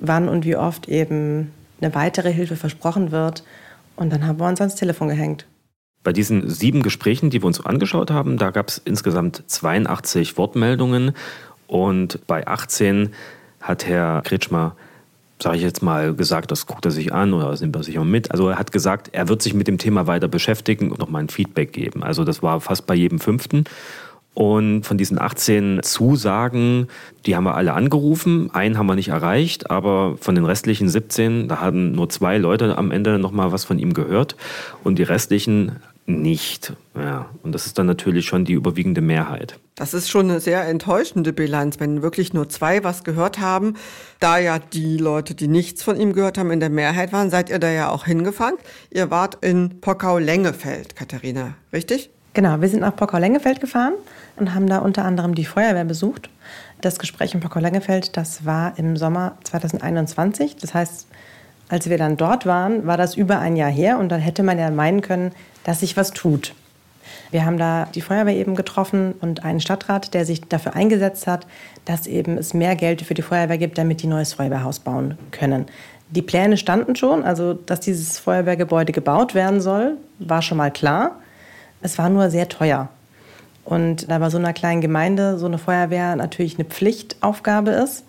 wann 0.00 0.28
und 0.28 0.44
wie 0.44 0.56
oft 0.56 0.88
eben 0.88 1.52
eine 1.80 1.94
weitere 1.94 2.32
Hilfe 2.32 2.56
versprochen 2.56 3.12
wird. 3.12 3.44
Und 3.94 4.12
dann 4.12 4.26
haben 4.26 4.40
wir 4.40 4.48
uns 4.48 4.60
ans 4.60 4.74
Telefon 4.74 5.08
gehängt. 5.08 5.46
Bei 6.02 6.12
diesen 6.12 6.50
sieben 6.50 6.82
Gesprächen, 6.82 7.30
die 7.30 7.42
wir 7.42 7.46
uns 7.46 7.64
angeschaut 7.64 8.10
haben, 8.10 8.38
da 8.38 8.50
gab 8.50 8.68
es 8.68 8.82
insgesamt 8.84 9.44
82 9.46 10.36
Wortmeldungen 10.36 11.12
und 11.68 12.26
bei 12.26 12.46
18 12.46 13.10
hat 13.60 13.86
Herr 13.86 14.22
Kretschmer, 14.22 14.76
sage 15.40 15.56
ich 15.56 15.62
jetzt 15.62 15.82
mal, 15.82 16.14
gesagt, 16.14 16.50
das 16.50 16.66
guckt 16.66 16.84
er 16.84 16.90
sich 16.90 17.12
an 17.12 17.32
oder 17.34 17.50
das 17.50 17.60
nimmt 17.60 17.76
er 17.76 17.82
sich 17.82 17.98
auch 17.98 18.04
mit. 18.04 18.30
Also 18.32 18.48
er 18.48 18.58
hat 18.58 18.72
gesagt, 18.72 19.10
er 19.12 19.28
wird 19.28 19.42
sich 19.42 19.54
mit 19.54 19.68
dem 19.68 19.78
Thema 19.78 20.06
weiter 20.06 20.28
beschäftigen 20.28 20.90
und 20.90 20.98
nochmal 20.98 21.22
ein 21.22 21.28
Feedback 21.28 21.72
geben. 21.72 22.02
Also 22.02 22.24
das 22.24 22.42
war 22.42 22.60
fast 22.60 22.86
bei 22.86 22.94
jedem 22.94 23.18
fünften. 23.18 23.64
Und 24.36 24.82
von 24.82 24.98
diesen 24.98 25.18
18 25.18 25.80
Zusagen, 25.82 26.88
die 27.24 27.34
haben 27.34 27.44
wir 27.44 27.54
alle 27.54 27.72
angerufen. 27.72 28.50
Einen 28.52 28.76
haben 28.76 28.86
wir 28.86 28.94
nicht 28.94 29.08
erreicht, 29.08 29.70
aber 29.70 30.18
von 30.20 30.34
den 30.34 30.44
restlichen 30.44 30.90
17, 30.90 31.48
da 31.48 31.62
hatten 31.62 31.92
nur 31.92 32.10
zwei 32.10 32.36
Leute 32.36 32.76
am 32.76 32.90
Ende 32.90 33.18
nochmal 33.18 33.50
was 33.50 33.64
von 33.64 33.78
ihm 33.78 33.94
gehört 33.94 34.36
und 34.84 34.98
die 34.98 35.04
restlichen 35.04 35.76
nicht. 36.04 36.74
Ja, 36.94 37.30
und 37.42 37.52
das 37.52 37.64
ist 37.64 37.78
dann 37.78 37.86
natürlich 37.86 38.26
schon 38.26 38.44
die 38.44 38.52
überwiegende 38.52 39.00
Mehrheit. 39.00 39.58
Das 39.74 39.94
ist 39.94 40.10
schon 40.10 40.28
eine 40.30 40.40
sehr 40.40 40.68
enttäuschende 40.68 41.32
Bilanz, 41.32 41.80
wenn 41.80 42.02
wirklich 42.02 42.34
nur 42.34 42.50
zwei 42.50 42.84
was 42.84 43.04
gehört 43.04 43.40
haben. 43.40 43.72
Da 44.20 44.36
ja 44.36 44.58
die 44.58 44.98
Leute, 44.98 45.34
die 45.34 45.48
nichts 45.48 45.82
von 45.82 45.98
ihm 45.98 46.12
gehört 46.12 46.36
haben, 46.36 46.50
in 46.50 46.60
der 46.60 46.68
Mehrheit 46.68 47.10
waren, 47.14 47.30
seid 47.30 47.48
ihr 47.48 47.58
da 47.58 47.70
ja 47.70 47.88
auch 47.88 48.04
hingefahren. 48.04 48.56
Ihr 48.90 49.10
wart 49.10 49.38
in 49.40 49.80
Pockau-Lengefeld, 49.80 50.94
Katharina, 50.94 51.54
richtig? 51.72 52.10
Genau, 52.34 52.60
wir 52.60 52.68
sind 52.68 52.80
nach 52.80 52.94
Pockau-Lengefeld 52.94 53.62
gefahren 53.62 53.94
und 54.36 54.54
haben 54.54 54.66
da 54.66 54.78
unter 54.78 55.04
anderem 55.04 55.34
die 55.34 55.44
Feuerwehr 55.44 55.84
besucht. 55.84 56.30
Das 56.80 56.98
Gespräch 56.98 57.34
in 57.34 57.40
Pockau-Lengefeld, 57.40 58.16
das 58.16 58.44
war 58.44 58.78
im 58.78 58.96
Sommer 58.96 59.36
2021. 59.44 60.56
Das 60.56 60.74
heißt, 60.74 61.06
Als 61.68 61.90
wir 61.90 61.98
dann 61.98 62.16
dort 62.16 62.46
waren, 62.46 62.86
war 62.86 62.96
das 62.96 63.16
über 63.16 63.40
ein 63.40 63.56
Jahr 63.56 63.70
her 63.70 63.98
und 63.98 64.08
dann 64.10 64.20
hätte 64.20 64.42
man 64.42 64.58
ja 64.58 64.70
meinen 64.70 65.00
können, 65.00 65.32
dass 65.64 65.80
sich 65.80 65.96
was 65.96 66.12
tut. 66.12 66.54
Wir 67.30 67.44
haben 67.44 67.58
da 67.58 67.88
die 67.94 68.02
Feuerwehr 68.02 68.36
eben 68.36 68.54
getroffen 68.54 69.14
und 69.20 69.44
einen 69.44 69.60
Stadtrat, 69.60 70.14
der 70.14 70.24
sich 70.24 70.42
dafür 70.42 70.76
eingesetzt 70.76 71.26
hat, 71.26 71.46
dass 71.84 72.06
eben 72.06 72.38
es 72.38 72.54
mehr 72.54 72.76
Geld 72.76 73.02
für 73.02 73.14
die 73.14 73.22
Feuerwehr 73.22 73.58
gibt, 73.58 73.78
damit 73.78 74.02
die 74.02 74.06
neues 74.06 74.34
Feuerwehrhaus 74.34 74.78
bauen 74.78 75.18
können. 75.32 75.66
Die 76.10 76.22
Pläne 76.22 76.56
standen 76.56 76.94
schon, 76.94 77.24
also 77.24 77.54
dass 77.54 77.80
dieses 77.80 78.18
Feuerwehrgebäude 78.20 78.92
gebaut 78.92 79.34
werden 79.34 79.60
soll, 79.60 79.96
war 80.20 80.42
schon 80.42 80.58
mal 80.58 80.70
klar. 80.70 81.16
Es 81.82 81.98
war 81.98 82.08
nur 82.08 82.30
sehr 82.30 82.48
teuer. 82.48 82.88
Und 83.66 84.08
da 84.10 84.18
bei 84.18 84.30
so 84.30 84.38
einer 84.38 84.52
kleinen 84.52 84.80
Gemeinde 84.80 85.38
so 85.38 85.46
eine 85.46 85.58
Feuerwehr 85.58 86.14
natürlich 86.16 86.54
eine 86.56 86.64
Pflichtaufgabe 86.64 87.72
ist, 87.72 88.04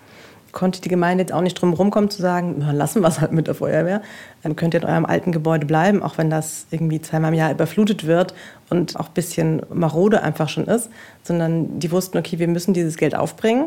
konnte 0.52 0.82
die 0.82 0.90
Gemeinde 0.90 1.24
jetzt 1.24 1.34
auch 1.34 1.42
nicht 1.42 1.60
drum 1.60 1.74
rumkommen 1.74 2.10
zu 2.10 2.22
sagen, 2.22 2.62
lassen 2.72 3.02
wir 3.02 3.08
es 3.08 3.20
halt 3.20 3.32
mit 3.32 3.48
der 3.48 3.56
Feuerwehr. 3.56 4.02
Dann 4.44 4.56
könnt 4.56 4.76
ihr 4.76 4.82
in 4.82 4.88
eurem 4.88 5.06
alten 5.06 5.32
Gebäude 5.32 5.66
bleiben, 5.66 6.02
auch 6.02 6.18
wenn 6.18 6.30
das 6.30 6.68
irgendwie 6.72 7.02
zweimal 7.02 7.34
im 7.34 7.38
Jahr 7.38 7.52
überflutet 7.52 8.06
wird 8.06 8.34
und 8.70 8.96
auch 9.00 9.08
ein 9.08 9.14
bisschen 9.14 9.62
marode 9.74 10.22
einfach 10.22 10.48
schon 10.48 10.66
ist. 10.66 10.90
Sondern 11.24 11.80
die 11.80 11.92
wussten, 11.92 12.18
okay, 12.18 12.40
wir 12.40 12.48
müssen 12.48 12.74
dieses 12.74 12.98
Geld 12.98 13.16
aufbringen. 13.16 13.66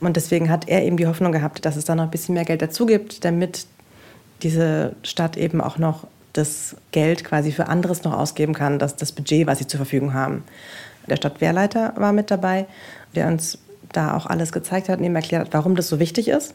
Und 0.00 0.16
deswegen 0.16 0.50
hat 0.50 0.68
er 0.68 0.82
eben 0.82 0.96
die 0.96 1.06
Hoffnung 1.06 1.30
gehabt, 1.30 1.64
dass 1.64 1.76
es 1.76 1.84
da 1.84 1.94
noch 1.94 2.04
ein 2.04 2.10
bisschen 2.10 2.34
mehr 2.34 2.44
Geld 2.44 2.62
dazu 2.62 2.86
gibt, 2.86 3.24
damit 3.24 3.66
diese 4.42 4.94
Stadt 5.02 5.36
eben 5.36 5.60
auch 5.60 5.78
noch 5.78 6.06
das 6.32 6.76
Geld 6.92 7.24
quasi 7.24 7.52
für 7.52 7.68
anderes 7.68 8.04
noch 8.04 8.16
ausgeben 8.16 8.54
kann, 8.54 8.78
das, 8.78 8.96
das 8.96 9.12
Budget, 9.12 9.46
was 9.46 9.58
sie 9.58 9.66
zur 9.66 9.78
Verfügung 9.78 10.14
haben. 10.14 10.44
Der 11.06 11.16
Stadtwehrleiter 11.16 11.94
war 11.96 12.12
mit 12.12 12.30
dabei, 12.30 12.66
der 13.14 13.28
uns 13.28 13.58
da 13.92 14.16
auch 14.16 14.26
alles 14.26 14.52
gezeigt 14.52 14.88
hat 14.88 14.98
und 14.98 15.04
ihm 15.04 15.16
erklärt 15.16 15.46
hat, 15.46 15.54
warum 15.54 15.74
das 15.74 15.88
so 15.88 15.98
wichtig 15.98 16.28
ist. 16.28 16.54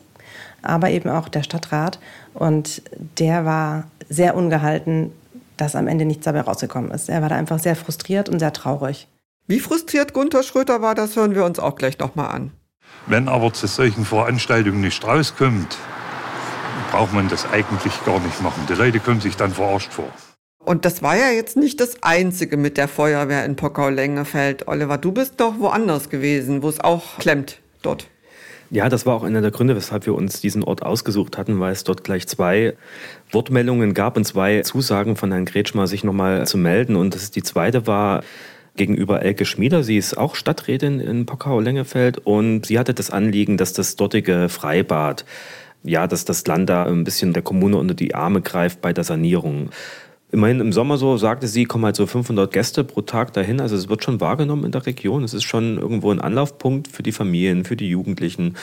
Aber 0.61 0.89
eben 0.89 1.09
auch 1.09 1.29
der 1.29 1.43
Stadtrat. 1.43 1.99
Und 2.33 2.81
der 3.19 3.45
war 3.45 3.85
sehr 4.09 4.35
ungehalten, 4.35 5.11
dass 5.57 5.75
am 5.75 5.87
Ende 5.87 6.05
nichts 6.05 6.25
dabei 6.25 6.41
rausgekommen 6.41 6.91
ist. 6.91 7.09
Er 7.09 7.21
war 7.21 7.29
da 7.29 7.35
einfach 7.35 7.59
sehr 7.59 7.75
frustriert 7.75 8.29
und 8.29 8.39
sehr 8.39 8.53
traurig. 8.53 9.07
Wie 9.47 9.59
frustriert 9.59 10.13
Gunther 10.13 10.43
Schröter 10.43 10.81
war, 10.81 10.95
das 10.95 11.15
hören 11.15 11.35
wir 11.35 11.45
uns 11.45 11.59
auch 11.59 11.75
gleich 11.75 11.99
nochmal 11.99 12.31
an. 12.33 12.51
Wenn 13.07 13.29
aber 13.29 13.53
zu 13.53 13.67
solchen 13.67 14.05
Veranstaltungen 14.05 14.81
nicht 14.81 15.03
rauskommt, 15.03 15.77
braucht 16.91 17.13
man 17.13 17.29
das 17.29 17.45
eigentlich 17.51 17.93
gar 18.05 18.19
nicht 18.19 18.41
machen. 18.41 18.65
Die 18.67 18.73
Leute 18.73 18.99
kommen 18.99 19.21
sich 19.21 19.35
dann 19.35 19.51
verarscht 19.51 19.93
vor. 19.93 20.09
Und 20.65 20.83
das 20.83 21.03
war 21.03 21.15
ja 21.15 21.29
jetzt 21.29 21.57
nicht 21.57 21.79
das 21.79 22.01
Einzige 22.01 22.57
mit 22.57 22.77
der 22.77 22.87
Feuerwehr 22.87 23.45
in 23.45 23.55
Pockau-Lengefeld. 23.55 24.67
Oliver, 24.67 24.97
du 24.97 25.11
bist 25.11 25.35
doch 25.37 25.59
woanders 25.59 26.09
gewesen, 26.09 26.63
wo 26.63 26.69
es 26.69 26.79
auch 26.79 27.19
klemmt 27.19 27.59
dort. 27.83 28.07
Ja, 28.71 28.89
das 28.89 29.05
war 29.05 29.13
auch 29.13 29.23
einer 29.23 29.41
der 29.41 29.51
Gründe, 29.51 29.75
weshalb 29.75 30.07
wir 30.07 30.15
uns 30.15 30.41
diesen 30.41 30.63
Ort 30.63 30.81
ausgesucht 30.81 31.37
hatten, 31.37 31.59
weil 31.59 31.71
es 31.71 31.83
dort 31.83 32.03
gleich 32.03 32.27
zwei 32.27 32.73
Wortmeldungen 33.31 33.93
gab 33.93 34.17
und 34.17 34.25
zwei 34.25 34.61
Zusagen 34.61 35.15
von 35.15 35.31
Herrn 35.31 35.45
Kretschmer, 35.45 35.85
sich 35.85 36.03
nochmal 36.03 36.47
zu 36.47 36.57
melden. 36.57 36.95
Und 36.95 37.13
das, 37.13 37.29
die 37.29 37.43
zweite 37.43 37.85
war 37.85 38.23
gegenüber 38.75 39.21
Elke 39.21 39.45
Schmieder. 39.45 39.83
Sie 39.83 39.97
ist 39.97 40.17
auch 40.17 40.33
Stadträtin 40.33 40.99
in 40.99 41.27
Pockau-Lengefeld 41.27 42.17
und 42.25 42.65
sie 42.65 42.79
hatte 42.79 42.95
das 42.95 43.11
Anliegen, 43.11 43.57
dass 43.57 43.73
das 43.73 43.95
dortige 43.97 44.49
Freibad, 44.49 45.25
ja, 45.83 46.07
dass 46.07 46.25
das 46.25 46.45
Land 46.47 46.69
da 46.69 46.85
ein 46.85 47.03
bisschen 47.03 47.33
der 47.33 47.43
Kommune 47.43 47.77
unter 47.77 47.93
die 47.93 48.15
Arme 48.15 48.41
greift 48.41 48.81
bei 48.81 48.93
der 48.93 49.03
Sanierung. 49.03 49.69
Immerhin 50.31 50.59
im 50.59 50.73
Sommer 50.73 50.97
so, 50.97 51.17
sagte 51.17 51.47
sie, 51.47 51.65
kommen 51.65 51.85
halt 51.85 51.95
so 51.95 52.07
500 52.07 52.51
Gäste 52.51 52.83
pro 52.83 53.01
Tag 53.01 53.33
dahin. 53.33 53.61
Also 53.61 53.75
es 53.75 53.89
wird 53.89 54.03
schon 54.03 54.19
wahrgenommen 54.19 54.65
in 54.65 54.71
der 54.71 54.85
Region. 54.85 55.23
Es 55.23 55.33
ist 55.33 55.43
schon 55.43 55.77
irgendwo 55.77 56.11
ein 56.11 56.19
Anlaufpunkt 56.19 56.87
für 56.87 57.03
die 57.03 57.11
Familien, 57.11 57.63
für 57.63 57.75
die 57.75 57.89
Jugendlichen. 57.89 58.55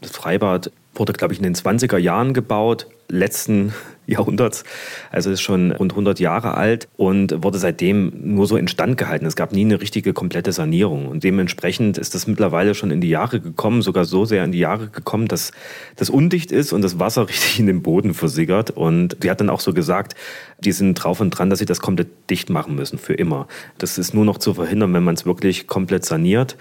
Das 0.00 0.10
Freibad 0.12 0.70
wurde, 0.94 1.12
glaube 1.12 1.32
ich, 1.32 1.38
in 1.38 1.44
den 1.44 1.54
20er 1.54 1.98
Jahren 1.98 2.34
gebaut, 2.34 2.86
letzten 3.08 3.72
Jahrhunderts. 4.06 4.64
Also 5.10 5.30
ist 5.30 5.42
schon 5.42 5.70
rund 5.70 5.92
100 5.92 6.18
Jahre 6.18 6.54
alt 6.54 6.88
und 6.96 7.42
wurde 7.44 7.58
seitdem 7.58 8.12
nur 8.34 8.46
so 8.46 8.56
instand 8.56 8.96
gehalten. 8.96 9.26
Es 9.26 9.36
gab 9.36 9.52
nie 9.52 9.66
eine 9.66 9.82
richtige 9.82 10.14
komplette 10.14 10.52
Sanierung. 10.52 11.08
Und 11.08 11.24
dementsprechend 11.24 11.98
ist 11.98 12.14
das 12.14 12.26
mittlerweile 12.26 12.74
schon 12.74 12.90
in 12.90 13.02
die 13.02 13.10
Jahre 13.10 13.38
gekommen, 13.38 13.82
sogar 13.82 14.06
so 14.06 14.24
sehr 14.24 14.44
in 14.44 14.52
die 14.52 14.60
Jahre 14.60 14.88
gekommen, 14.88 15.28
dass 15.28 15.52
das 15.96 16.08
undicht 16.08 16.52
ist 16.52 16.72
und 16.72 16.80
das 16.80 16.98
Wasser 16.98 17.28
richtig 17.28 17.60
in 17.60 17.66
den 17.66 17.82
Boden 17.82 18.14
versickert. 18.14 18.70
Und 18.70 19.18
sie 19.20 19.30
hat 19.30 19.40
dann 19.40 19.50
auch 19.50 19.60
so 19.60 19.74
gesagt, 19.74 20.14
die 20.58 20.72
sind 20.72 20.94
drauf 20.94 21.20
und 21.20 21.30
dran, 21.30 21.50
dass 21.50 21.58
sie 21.58 21.66
das 21.66 21.80
komplett 21.80 22.08
dicht 22.30 22.48
machen 22.48 22.74
müssen, 22.76 22.98
für 22.98 23.14
immer. 23.14 23.46
Das 23.76 23.98
ist 23.98 24.14
nur 24.14 24.24
noch 24.24 24.38
zu 24.38 24.54
verhindern, 24.54 24.94
wenn 24.94 25.04
man 25.04 25.16
es 25.16 25.26
wirklich 25.26 25.66
komplett 25.66 26.06
saniert. 26.06 26.56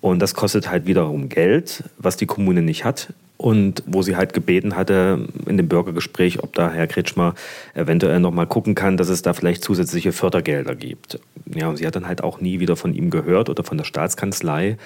Und 0.00 0.20
das 0.20 0.34
kostet 0.34 0.70
halt 0.70 0.86
wiederum 0.86 1.28
Geld, 1.28 1.84
was 1.98 2.16
die 2.16 2.26
Kommune 2.26 2.62
nicht 2.62 2.84
hat 2.84 3.12
und 3.36 3.82
wo 3.86 4.02
sie 4.02 4.16
halt 4.16 4.32
gebeten 4.32 4.76
hatte 4.76 5.26
in 5.46 5.56
dem 5.56 5.68
Bürgergespräch, 5.68 6.42
ob 6.42 6.54
da 6.54 6.70
Herr 6.70 6.86
Kretschmer 6.86 7.34
eventuell 7.74 8.20
noch 8.20 8.32
mal 8.32 8.46
gucken 8.46 8.74
kann, 8.74 8.96
dass 8.96 9.08
es 9.08 9.22
da 9.22 9.32
vielleicht 9.32 9.62
zusätzliche 9.62 10.12
Fördergelder 10.12 10.74
gibt. 10.74 11.20
Ja, 11.54 11.68
und 11.68 11.76
sie 11.76 11.86
hat 11.86 11.96
dann 11.96 12.08
halt 12.08 12.22
auch 12.22 12.40
nie 12.40 12.60
wieder 12.60 12.76
von 12.76 12.94
ihm 12.94 13.10
gehört 13.10 13.48
oder 13.48 13.64
von 13.64 13.78
der 13.78 13.84
Staatskanzlei. 13.84 14.76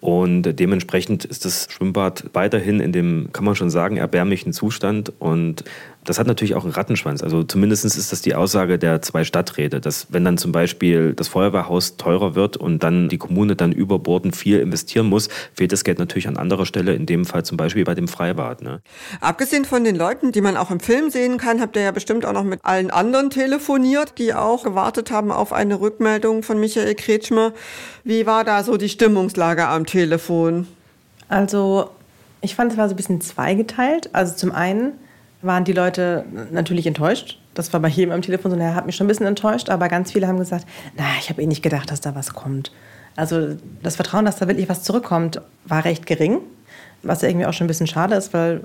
Und 0.00 0.58
dementsprechend 0.58 1.26
ist 1.26 1.44
das 1.44 1.66
Schwimmbad 1.70 2.24
weiterhin 2.32 2.80
in 2.80 2.92
dem, 2.92 3.28
kann 3.32 3.44
man 3.44 3.54
schon 3.54 3.68
sagen, 3.70 3.98
erbärmlichen 3.98 4.52
Zustand. 4.52 5.12
Und 5.18 5.64
das 6.10 6.18
hat 6.18 6.26
natürlich 6.26 6.56
auch 6.56 6.64
einen 6.64 6.72
Rattenschwanz. 6.72 7.22
Also 7.22 7.44
zumindest 7.44 7.84
ist 7.84 8.10
das 8.10 8.20
die 8.20 8.34
Aussage 8.34 8.80
der 8.80 9.00
zwei 9.00 9.22
Stadträte, 9.22 9.80
dass 9.80 10.08
wenn 10.10 10.24
dann 10.24 10.38
zum 10.38 10.50
Beispiel 10.50 11.14
das 11.14 11.28
Feuerwehrhaus 11.28 11.98
teurer 11.98 12.34
wird 12.34 12.56
und 12.56 12.82
dann 12.82 13.08
die 13.08 13.16
Kommune 13.16 13.54
dann 13.54 13.70
überbordend 13.70 14.34
viel 14.34 14.58
investieren 14.58 15.06
muss, 15.06 15.28
fehlt 15.54 15.70
das 15.70 15.84
Geld 15.84 16.00
natürlich 16.00 16.26
an 16.26 16.36
anderer 16.36 16.66
Stelle, 16.66 16.94
in 16.94 17.06
dem 17.06 17.24
Fall 17.24 17.44
zum 17.44 17.56
Beispiel 17.56 17.84
bei 17.84 17.94
dem 17.94 18.08
Freibad. 18.08 18.60
Ne? 18.60 18.80
Abgesehen 19.20 19.64
von 19.64 19.84
den 19.84 19.94
Leuten, 19.94 20.32
die 20.32 20.40
man 20.40 20.56
auch 20.56 20.72
im 20.72 20.80
Film 20.80 21.10
sehen 21.10 21.38
kann, 21.38 21.60
habt 21.60 21.76
ihr 21.76 21.82
ja 21.82 21.92
bestimmt 21.92 22.26
auch 22.26 22.32
noch 22.32 22.42
mit 22.42 22.58
allen 22.64 22.90
anderen 22.90 23.30
telefoniert, 23.30 24.14
die 24.18 24.34
auch 24.34 24.64
gewartet 24.64 25.12
haben 25.12 25.30
auf 25.30 25.52
eine 25.52 25.80
Rückmeldung 25.80 26.42
von 26.42 26.58
Michael 26.58 26.96
Kretschmer. 26.96 27.52
Wie 28.02 28.26
war 28.26 28.42
da 28.42 28.64
so 28.64 28.76
die 28.76 28.88
Stimmungslage 28.88 29.68
am 29.68 29.86
Telefon? 29.86 30.66
Also 31.28 31.88
ich 32.40 32.56
fand, 32.56 32.72
es 32.72 32.78
war 32.78 32.88
so 32.88 32.94
ein 32.94 32.96
bisschen 32.96 33.20
zweigeteilt. 33.20 34.10
Also 34.12 34.34
zum 34.34 34.50
einen 34.50 34.94
waren 35.42 35.64
die 35.64 35.72
Leute 35.72 36.24
natürlich 36.50 36.86
enttäuscht. 36.86 37.38
Das 37.54 37.72
war 37.72 37.80
bei 37.80 37.88
jedem 37.88 38.12
am 38.12 38.22
Telefon 38.22 38.50
so, 38.50 38.56
naja, 38.56 38.74
hat 38.74 38.86
mich 38.86 38.96
schon 38.96 39.06
ein 39.06 39.08
bisschen 39.08 39.26
enttäuscht, 39.26 39.68
aber 39.70 39.88
ganz 39.88 40.12
viele 40.12 40.26
haben 40.26 40.38
gesagt, 40.38 40.66
na, 40.96 41.04
ich 41.18 41.30
habe 41.30 41.42
eh 41.42 41.46
nicht 41.46 41.62
gedacht, 41.62 41.90
dass 41.90 42.00
da 42.00 42.14
was 42.14 42.34
kommt. 42.34 42.72
Also 43.16 43.56
das 43.82 43.96
Vertrauen, 43.96 44.24
dass 44.24 44.36
da 44.36 44.48
wirklich 44.48 44.68
was 44.68 44.82
zurückkommt, 44.82 45.40
war 45.64 45.84
recht 45.84 46.06
gering, 46.06 46.38
was 47.02 47.22
irgendwie 47.22 47.46
auch 47.46 47.52
schon 47.52 47.64
ein 47.64 47.68
bisschen 47.68 47.86
schade 47.86 48.14
ist, 48.14 48.32
weil 48.32 48.62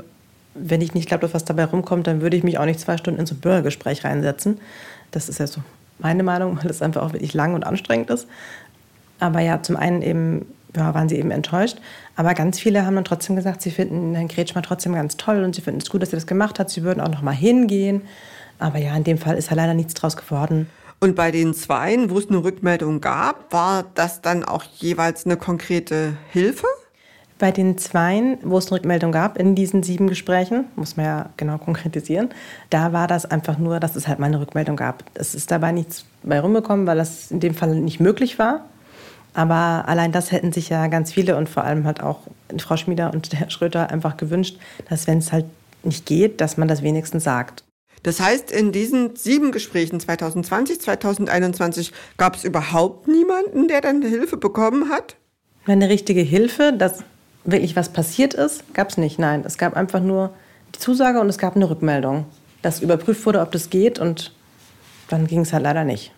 wenn 0.53 0.81
ich 0.81 0.93
nicht 0.93 1.07
glaube, 1.07 1.21
dass 1.21 1.33
was 1.33 1.45
dabei 1.45 1.65
rumkommt, 1.65 2.07
dann 2.07 2.21
würde 2.21 2.37
ich 2.37 2.43
mich 2.43 2.57
auch 2.57 2.65
nicht 2.65 2.79
zwei 2.79 2.97
Stunden 2.97 3.19
in 3.19 3.25
so 3.25 3.35
ein 3.35 3.39
Bürgergespräch 3.39 4.03
reinsetzen. 4.03 4.59
Das 5.11 5.29
ist 5.29 5.39
ja 5.39 5.47
so 5.47 5.61
meine 5.99 6.23
Meinung, 6.23 6.57
weil 6.61 6.69
es 6.69 6.81
einfach 6.81 7.01
auch 7.03 7.13
wirklich 7.13 7.33
lang 7.33 7.53
und 7.53 7.65
anstrengend 7.65 8.09
ist. 8.09 8.27
Aber 9.19 9.39
ja, 9.39 9.61
zum 9.61 9.75
einen 9.77 10.01
eben 10.01 10.45
ja, 10.75 10.93
waren 10.93 11.09
sie 11.09 11.17
eben 11.17 11.31
enttäuscht. 11.31 11.77
Aber 12.15 12.33
ganz 12.33 12.59
viele 12.59 12.85
haben 12.85 12.95
dann 12.95 13.05
trotzdem 13.05 13.35
gesagt, 13.35 13.61
sie 13.61 13.71
finden 13.71 14.15
Herrn 14.15 14.27
Kretschmer 14.27 14.61
trotzdem 14.61 14.93
ganz 14.93 15.17
toll 15.17 15.43
und 15.43 15.55
sie 15.55 15.61
finden 15.61 15.81
es 15.81 15.89
gut, 15.89 16.01
dass 16.01 16.13
er 16.13 16.17
das 16.17 16.27
gemacht 16.27 16.59
hat. 16.59 16.69
Sie 16.69 16.83
würden 16.83 17.01
auch 17.01 17.09
noch 17.09 17.21
mal 17.21 17.31
hingehen. 17.31 18.01
Aber 18.59 18.77
ja, 18.77 18.95
in 18.95 19.03
dem 19.03 19.17
Fall 19.17 19.37
ist 19.37 19.49
ja 19.49 19.55
leider 19.55 19.73
nichts 19.73 19.93
draus 19.93 20.15
geworden. 20.15 20.69
Und 20.99 21.15
bei 21.15 21.31
den 21.31 21.53
Zweien, 21.53 22.09
wo 22.09 22.17
es 22.17 22.29
eine 22.29 22.43
Rückmeldung 22.43 23.01
gab, 23.01 23.51
war 23.51 23.85
das 23.95 24.21
dann 24.21 24.43
auch 24.43 24.63
jeweils 24.63 25.25
eine 25.25 25.37
konkrete 25.37 26.13
Hilfe? 26.31 26.67
Bei 27.37 27.51
den 27.51 27.77
Zweien, 27.77 28.37
wo 28.43 28.57
es 28.57 28.67
eine 28.67 28.77
Rückmeldung 28.77 29.11
gab 29.11 29.37
in 29.37 29.55
diesen 29.55 29.83
sieben 29.83 30.07
Gesprächen, 30.07 30.65
muss 30.77 30.95
man 30.95 31.05
ja 31.05 31.29
genau 31.35 31.57
konkretisieren, 31.57 32.29
da 32.69 32.93
war 32.93 33.07
das 33.07 33.25
einfach 33.25 33.57
nur, 33.57 33.81
dass 33.81 33.97
es 33.97 34.07
halt 34.07 34.19
mal 34.19 34.27
eine 34.27 34.39
Rückmeldung 34.39 34.77
gab. 34.77 35.03
Es 35.15 35.35
ist 35.35 35.51
dabei 35.51 35.73
nichts 35.73 36.05
bei 36.23 36.39
rumgekommen, 36.39 36.87
weil 36.87 36.97
das 36.97 37.31
in 37.31 37.41
dem 37.41 37.53
Fall 37.53 37.75
nicht 37.75 37.99
möglich 37.99 38.39
war. 38.39 38.61
Aber 39.35 39.83
allein 39.87 40.13
das 40.13 40.31
hätten 40.31 40.53
sich 40.53 40.69
ja 40.69 40.87
ganz 40.87 41.11
viele 41.11 41.35
und 41.35 41.49
vor 41.49 41.65
allem 41.65 41.85
halt 41.85 42.01
auch 42.01 42.19
Frau 42.57 42.77
Schmieder 42.77 43.13
und 43.13 43.29
Herr 43.33 43.49
Schröter 43.49 43.89
einfach 43.91 44.15
gewünscht, 44.15 44.57
dass 44.89 45.07
wenn 45.07 45.17
es 45.17 45.33
halt 45.33 45.45
nicht 45.83 46.05
geht, 46.05 46.39
dass 46.39 46.55
man 46.55 46.69
das 46.69 46.81
wenigstens 46.81 47.25
sagt. 47.25 47.65
Das 48.01 48.21
heißt, 48.21 48.49
in 48.49 48.71
diesen 48.71 49.15
sieben 49.17 49.51
Gesprächen 49.51 49.99
2020, 49.99 50.79
2021 50.79 51.91
gab 52.17 52.35
es 52.35 52.45
überhaupt 52.45 53.09
niemanden, 53.09 53.67
der 53.67 53.81
dann 53.81 54.01
Hilfe 54.01 54.37
bekommen 54.37 54.89
hat? 54.89 55.17
Eine 55.65 55.89
richtige 55.89 56.21
Hilfe, 56.21 56.71
dass 56.71 57.03
wirklich 57.43 57.75
was 57.75 57.89
passiert 57.89 58.33
ist, 58.33 58.73
gab 58.73 58.89
es 58.89 58.97
nicht. 58.97 59.19
Nein, 59.19 59.43
es 59.45 59.57
gab 59.57 59.75
einfach 59.75 59.99
nur 59.99 60.33
die 60.73 60.79
Zusage 60.79 61.19
und 61.19 61.27
es 61.27 61.37
gab 61.37 61.55
eine 61.55 61.69
Rückmeldung, 61.69 62.25
dass 62.61 62.81
überprüft 62.81 63.25
wurde, 63.25 63.41
ob 63.41 63.51
das 63.51 63.69
geht 63.69 63.99
und 63.99 64.31
dann 65.09 65.27
ging 65.27 65.41
es 65.41 65.51
halt 65.51 65.63
leider 65.63 65.83
nicht. 65.83 66.14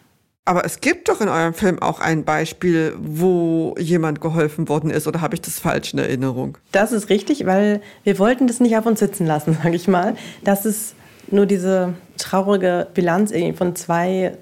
Aber 0.48 0.64
es 0.64 0.80
gibt 0.80 1.10
doch 1.10 1.20
in 1.20 1.28
eurem 1.28 1.54
Film 1.54 1.82
auch 1.82 2.00
ein 2.00 2.24
Beispiel, 2.24 2.94
wo 2.98 3.76
jemand 3.78 4.22
geholfen 4.22 4.70
worden 4.70 4.90
ist, 4.90 5.06
oder 5.06 5.20
habe 5.20 5.36
ich 5.36 5.42
das 5.42 5.60
falsch 5.60 5.92
in 5.92 6.00
Erinnerung? 6.00 6.58
Das 6.72 6.94
ist 6.94 7.10
richtig, 7.10 7.46
weil 7.46 7.82
wir 8.06 8.18
wollten 8.18 8.48
das 8.48 8.62
nicht 8.62 8.78
auf 8.78 8.86
uns 8.86 9.00
sitzen 9.02 9.28
lassen, 9.28 9.58
sage 9.64 9.76
ich 9.76 9.90
mal. 9.90 10.16
Dass 10.46 10.64
es 10.64 10.96
nur 11.30 11.48
diese 11.48 11.96
traurige 12.18 12.88
Bilanz 12.94 13.34
von 13.58 13.76
zwei 13.76 14.38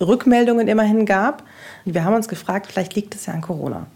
Rückmeldungen 0.00 0.68
immerhin 0.68 1.04
gab. 1.04 1.42
Wir 1.84 2.04
haben 2.04 2.14
uns 2.14 2.28
gefragt, 2.28 2.68
vielleicht 2.70 2.94
liegt 2.94 3.16
es 3.16 3.26
ja 3.26 3.34
an 3.34 3.40
Corona. 3.40 3.88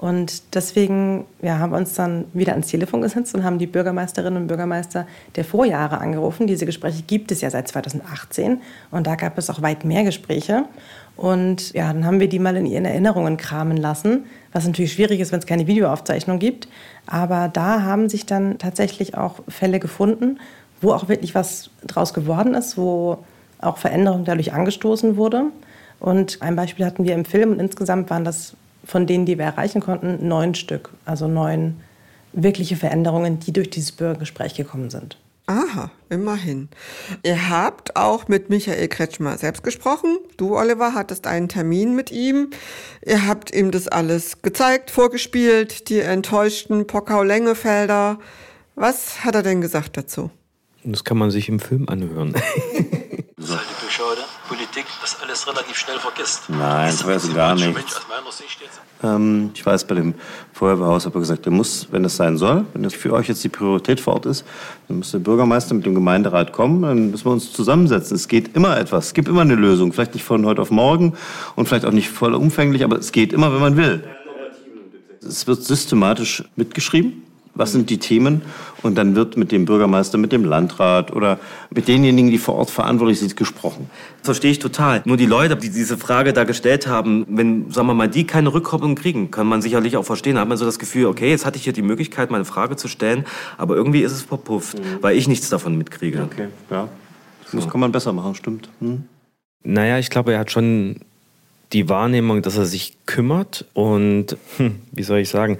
Und 0.00 0.54
deswegen 0.54 1.26
ja, 1.42 1.58
haben 1.58 1.72
wir 1.72 1.76
uns 1.76 1.92
dann 1.92 2.24
wieder 2.32 2.52
ans 2.52 2.68
Telefon 2.68 3.02
gesetzt 3.02 3.34
und 3.34 3.44
haben 3.44 3.58
die 3.58 3.66
Bürgermeisterinnen 3.66 4.40
und 4.40 4.48
Bürgermeister 4.48 5.06
der 5.36 5.44
Vorjahre 5.44 5.98
angerufen. 5.98 6.46
Diese 6.46 6.64
Gespräche 6.64 7.02
gibt 7.02 7.30
es 7.32 7.42
ja 7.42 7.50
seit 7.50 7.68
2018 7.68 8.62
und 8.90 9.06
da 9.06 9.14
gab 9.14 9.36
es 9.36 9.50
auch 9.50 9.60
weit 9.60 9.84
mehr 9.84 10.02
Gespräche. 10.04 10.64
Und 11.18 11.74
ja, 11.74 11.92
dann 11.92 12.06
haben 12.06 12.18
wir 12.18 12.30
die 12.30 12.38
mal 12.38 12.56
in 12.56 12.64
ihren 12.64 12.86
Erinnerungen 12.86 13.36
kramen 13.36 13.76
lassen, 13.76 14.24
was 14.54 14.66
natürlich 14.66 14.94
schwierig 14.94 15.20
ist, 15.20 15.32
wenn 15.32 15.40
es 15.40 15.46
keine 15.46 15.66
Videoaufzeichnung 15.66 16.38
gibt. 16.38 16.66
Aber 17.06 17.50
da 17.52 17.82
haben 17.82 18.08
sich 18.08 18.24
dann 18.24 18.56
tatsächlich 18.56 19.18
auch 19.18 19.40
Fälle 19.48 19.80
gefunden, 19.80 20.40
wo 20.80 20.92
auch 20.92 21.10
wirklich 21.10 21.34
was 21.34 21.68
draus 21.86 22.14
geworden 22.14 22.54
ist, 22.54 22.78
wo 22.78 23.18
auch 23.60 23.76
Veränderung 23.76 24.24
dadurch 24.24 24.54
angestoßen 24.54 25.18
wurde. 25.18 25.48
Und 25.98 26.40
ein 26.40 26.56
Beispiel 26.56 26.86
hatten 26.86 27.04
wir 27.04 27.14
im 27.14 27.26
Film 27.26 27.52
und 27.52 27.60
insgesamt 27.60 28.08
waren 28.08 28.24
das 28.24 28.56
von 28.84 29.06
denen, 29.06 29.26
die 29.26 29.38
wir 29.38 29.44
erreichen 29.44 29.80
konnten, 29.80 30.26
neun 30.26 30.54
Stück. 30.54 30.90
Also 31.04 31.28
neun 31.28 31.80
wirkliche 32.32 32.76
Veränderungen, 32.76 33.40
die 33.40 33.52
durch 33.52 33.70
dieses 33.70 33.92
Bürgergespräch 33.92 34.54
gekommen 34.54 34.90
sind. 34.90 35.16
Aha, 35.46 35.90
immerhin. 36.08 36.68
Ihr 37.24 37.50
habt 37.50 37.96
auch 37.96 38.28
mit 38.28 38.50
Michael 38.50 38.86
Kretschmer 38.86 39.36
selbst 39.36 39.64
gesprochen. 39.64 40.18
Du, 40.36 40.56
Oliver, 40.56 40.94
hattest 40.94 41.26
einen 41.26 41.48
Termin 41.48 41.96
mit 41.96 42.12
ihm. 42.12 42.50
Ihr 43.04 43.26
habt 43.26 43.52
ihm 43.52 43.72
das 43.72 43.88
alles 43.88 44.42
gezeigt, 44.42 44.92
vorgespielt, 44.92 45.88
die 45.88 45.98
enttäuschten 45.98 46.86
Pockau-Lengefelder. 46.86 48.20
Was 48.76 49.24
hat 49.24 49.34
er 49.34 49.42
denn 49.42 49.60
gesagt 49.60 49.96
dazu? 49.96 50.30
Das 50.84 51.02
kann 51.02 51.18
man 51.18 51.32
sich 51.32 51.48
im 51.48 51.58
Film 51.58 51.88
anhören. 51.88 52.34
Politik, 54.80 55.00
das 55.00 55.20
alles 55.22 55.46
relativ 55.46 55.76
schnell 55.76 55.98
vergisst. 55.98 56.42
Nein, 56.48 56.94
ich 56.94 57.06
weiß 57.06 57.34
gar 57.34 57.54
nicht. 57.54 57.74
Ähm, 59.02 59.50
ich 59.54 59.64
weiß, 59.64 59.84
bei 59.84 59.94
dem 59.94 60.14
Feuerwehrhaus 60.52 61.06
habe 61.06 61.18
ich 61.18 61.22
gesagt, 61.22 61.44
der 61.44 61.52
muss, 61.52 61.88
wenn 61.90 62.04
es 62.04 62.16
sein 62.16 62.36
soll, 62.36 62.64
wenn 62.72 62.82
das 62.82 62.94
für 62.94 63.12
euch 63.12 63.28
jetzt 63.28 63.42
die 63.44 63.48
Priorität 63.48 64.00
vor 64.00 64.14
Ort 64.14 64.26
ist, 64.26 64.44
dann 64.88 64.98
muss 64.98 65.10
der 65.10 65.18
Bürgermeister 65.18 65.74
mit 65.74 65.86
dem 65.86 65.94
Gemeinderat 65.94 66.52
kommen, 66.52 66.82
dann 66.82 67.10
müssen 67.10 67.24
wir 67.24 67.32
uns 67.32 67.52
zusammensetzen. 67.52 68.16
Es 68.16 68.28
geht 68.28 68.56
immer 68.56 68.78
etwas, 68.78 69.06
es 69.06 69.14
gibt 69.14 69.28
immer 69.28 69.42
eine 69.42 69.54
Lösung. 69.54 69.92
Vielleicht 69.92 70.14
nicht 70.14 70.24
von 70.24 70.44
heute 70.46 70.62
auf 70.62 70.70
morgen 70.70 71.14
und 71.56 71.66
vielleicht 71.66 71.84
auch 71.84 71.92
nicht 71.92 72.08
voll 72.08 72.34
umfänglich, 72.34 72.84
aber 72.84 72.98
es 72.98 73.12
geht 73.12 73.32
immer, 73.32 73.52
wenn 73.52 73.60
man 73.60 73.76
will. 73.76 74.04
Es 75.22 75.46
wird 75.46 75.62
systematisch 75.62 76.44
mitgeschrieben 76.56 77.29
was 77.54 77.72
sind 77.72 77.90
die 77.90 77.98
Themen? 77.98 78.42
Und 78.82 78.96
dann 78.96 79.14
wird 79.14 79.36
mit 79.36 79.52
dem 79.52 79.64
Bürgermeister, 79.64 80.18
mit 80.18 80.32
dem 80.32 80.44
Landrat 80.44 81.12
oder 81.12 81.38
mit 81.70 81.88
denjenigen, 81.88 82.30
die 82.30 82.38
vor 82.38 82.54
Ort 82.54 82.70
verantwortlich 82.70 83.20
sind, 83.20 83.36
gesprochen. 83.36 83.90
Verstehe 84.22 84.50
ich 84.50 84.58
total. 84.58 85.02
Nur 85.04 85.16
die 85.16 85.26
Leute, 85.26 85.56
die 85.56 85.70
diese 85.70 85.98
Frage 85.98 86.32
da 86.32 86.44
gestellt 86.44 86.86
haben, 86.86 87.26
wenn, 87.28 87.70
sagen 87.70 87.86
wir 87.88 87.94
mal, 87.94 88.08
die 88.08 88.26
keine 88.26 88.52
Rückkopplung 88.52 88.94
kriegen, 88.94 89.30
kann 89.30 89.46
man 89.46 89.62
sicherlich 89.62 89.96
auch 89.96 90.04
verstehen. 90.04 90.36
Da 90.36 90.42
hat 90.42 90.48
man 90.48 90.58
so 90.58 90.64
das 90.64 90.78
Gefühl, 90.78 91.06
okay, 91.06 91.30
jetzt 91.30 91.44
hatte 91.44 91.58
ich 91.58 91.64
hier 91.64 91.72
die 91.72 91.82
Möglichkeit, 91.82 92.30
meine 92.30 92.44
Frage 92.44 92.76
zu 92.76 92.88
stellen, 92.88 93.24
aber 93.58 93.76
irgendwie 93.76 94.00
ist 94.00 94.12
es 94.12 94.22
verpufft, 94.22 94.78
mhm. 94.78 94.98
weil 95.00 95.16
ich 95.16 95.28
nichts 95.28 95.48
davon 95.48 95.76
mitkriege. 95.76 96.22
Okay, 96.22 96.48
ja. 96.70 96.88
Das 97.52 97.68
kann 97.68 97.80
man 97.80 97.90
besser 97.90 98.12
machen, 98.12 98.34
stimmt. 98.36 98.68
Hm. 98.80 99.04
Naja, 99.64 99.98
ich 99.98 100.08
glaube, 100.08 100.32
er 100.32 100.38
hat 100.38 100.52
schon 100.52 101.00
die 101.72 101.88
Wahrnehmung, 101.88 102.42
dass 102.42 102.56
er 102.56 102.66
sich 102.66 102.96
kümmert 103.06 103.64
und, 103.74 104.36
hm, 104.56 104.80
wie 104.92 105.02
soll 105.02 105.18
ich 105.18 105.28
sagen, 105.28 105.58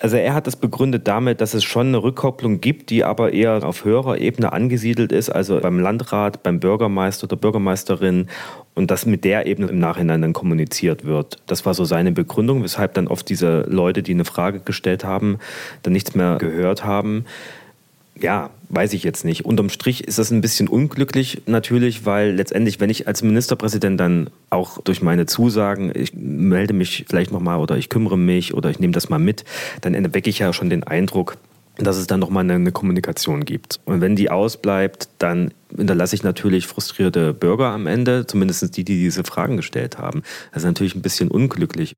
also 0.00 0.16
er 0.16 0.32
hat 0.32 0.46
das 0.46 0.54
begründet 0.54 1.08
damit, 1.08 1.40
dass 1.40 1.54
es 1.54 1.64
schon 1.64 1.88
eine 1.88 2.02
Rückkopplung 2.02 2.60
gibt, 2.60 2.90
die 2.90 3.02
aber 3.02 3.32
eher 3.32 3.64
auf 3.64 3.84
höherer 3.84 4.18
Ebene 4.18 4.52
angesiedelt 4.52 5.10
ist, 5.10 5.28
also 5.28 5.60
beim 5.60 5.80
Landrat, 5.80 6.44
beim 6.44 6.60
Bürgermeister 6.60 7.24
oder 7.24 7.36
Bürgermeisterin 7.36 8.28
und 8.76 8.92
dass 8.92 9.06
mit 9.06 9.24
der 9.24 9.46
Ebene 9.46 9.66
im 9.66 9.80
Nachhinein 9.80 10.22
dann 10.22 10.32
kommuniziert 10.32 11.04
wird. 11.04 11.38
Das 11.46 11.66
war 11.66 11.74
so 11.74 11.84
seine 11.84 12.12
Begründung, 12.12 12.62
weshalb 12.62 12.94
dann 12.94 13.08
oft 13.08 13.28
diese 13.28 13.62
Leute, 13.62 14.04
die 14.04 14.12
eine 14.12 14.24
Frage 14.24 14.60
gestellt 14.60 15.02
haben, 15.02 15.38
dann 15.82 15.92
nichts 15.92 16.14
mehr 16.14 16.36
gehört 16.36 16.84
haben 16.84 17.24
ja, 18.20 18.50
weiß 18.68 18.92
ich 18.92 19.02
jetzt 19.02 19.24
nicht. 19.24 19.44
Unterm 19.44 19.70
Strich 19.70 20.04
ist 20.04 20.18
das 20.18 20.30
ein 20.30 20.40
bisschen 20.40 20.68
unglücklich 20.68 21.42
natürlich, 21.46 22.04
weil 22.04 22.32
letztendlich, 22.32 22.80
wenn 22.80 22.90
ich 22.90 23.06
als 23.06 23.22
Ministerpräsident 23.22 23.98
dann 23.98 24.30
auch 24.50 24.78
durch 24.82 25.02
meine 25.02 25.26
Zusagen, 25.26 25.92
ich 25.94 26.12
melde 26.14 26.74
mich 26.74 27.06
vielleicht 27.08 27.32
nochmal 27.32 27.58
oder 27.58 27.76
ich 27.76 27.88
kümmere 27.88 28.18
mich 28.18 28.54
oder 28.54 28.70
ich 28.70 28.78
nehme 28.78 28.92
das 28.92 29.08
mal 29.08 29.18
mit, 29.18 29.44
dann 29.80 29.94
erwecke 29.94 30.30
ich 30.30 30.38
ja 30.38 30.52
schon 30.52 30.70
den 30.70 30.84
Eindruck, 30.84 31.36
dass 31.86 31.96
es 31.96 32.06
dann 32.06 32.20
nochmal 32.20 32.44
eine, 32.44 32.54
eine 32.54 32.72
Kommunikation 32.72 33.44
gibt. 33.44 33.80
Und 33.84 34.00
wenn 34.00 34.16
die 34.16 34.30
ausbleibt, 34.30 35.08
dann 35.18 35.52
hinterlasse 35.76 36.14
ich 36.14 36.22
natürlich 36.22 36.66
frustrierte 36.66 37.34
Bürger 37.34 37.66
am 37.66 37.86
Ende, 37.86 38.26
zumindest 38.26 38.76
die, 38.76 38.84
die 38.84 38.98
diese 38.98 39.22
Fragen 39.24 39.56
gestellt 39.56 39.98
haben. 39.98 40.22
Das 40.52 40.62
ist 40.62 40.66
natürlich 40.66 40.94
ein 40.94 41.02
bisschen 41.02 41.30
unglücklich. 41.30 41.94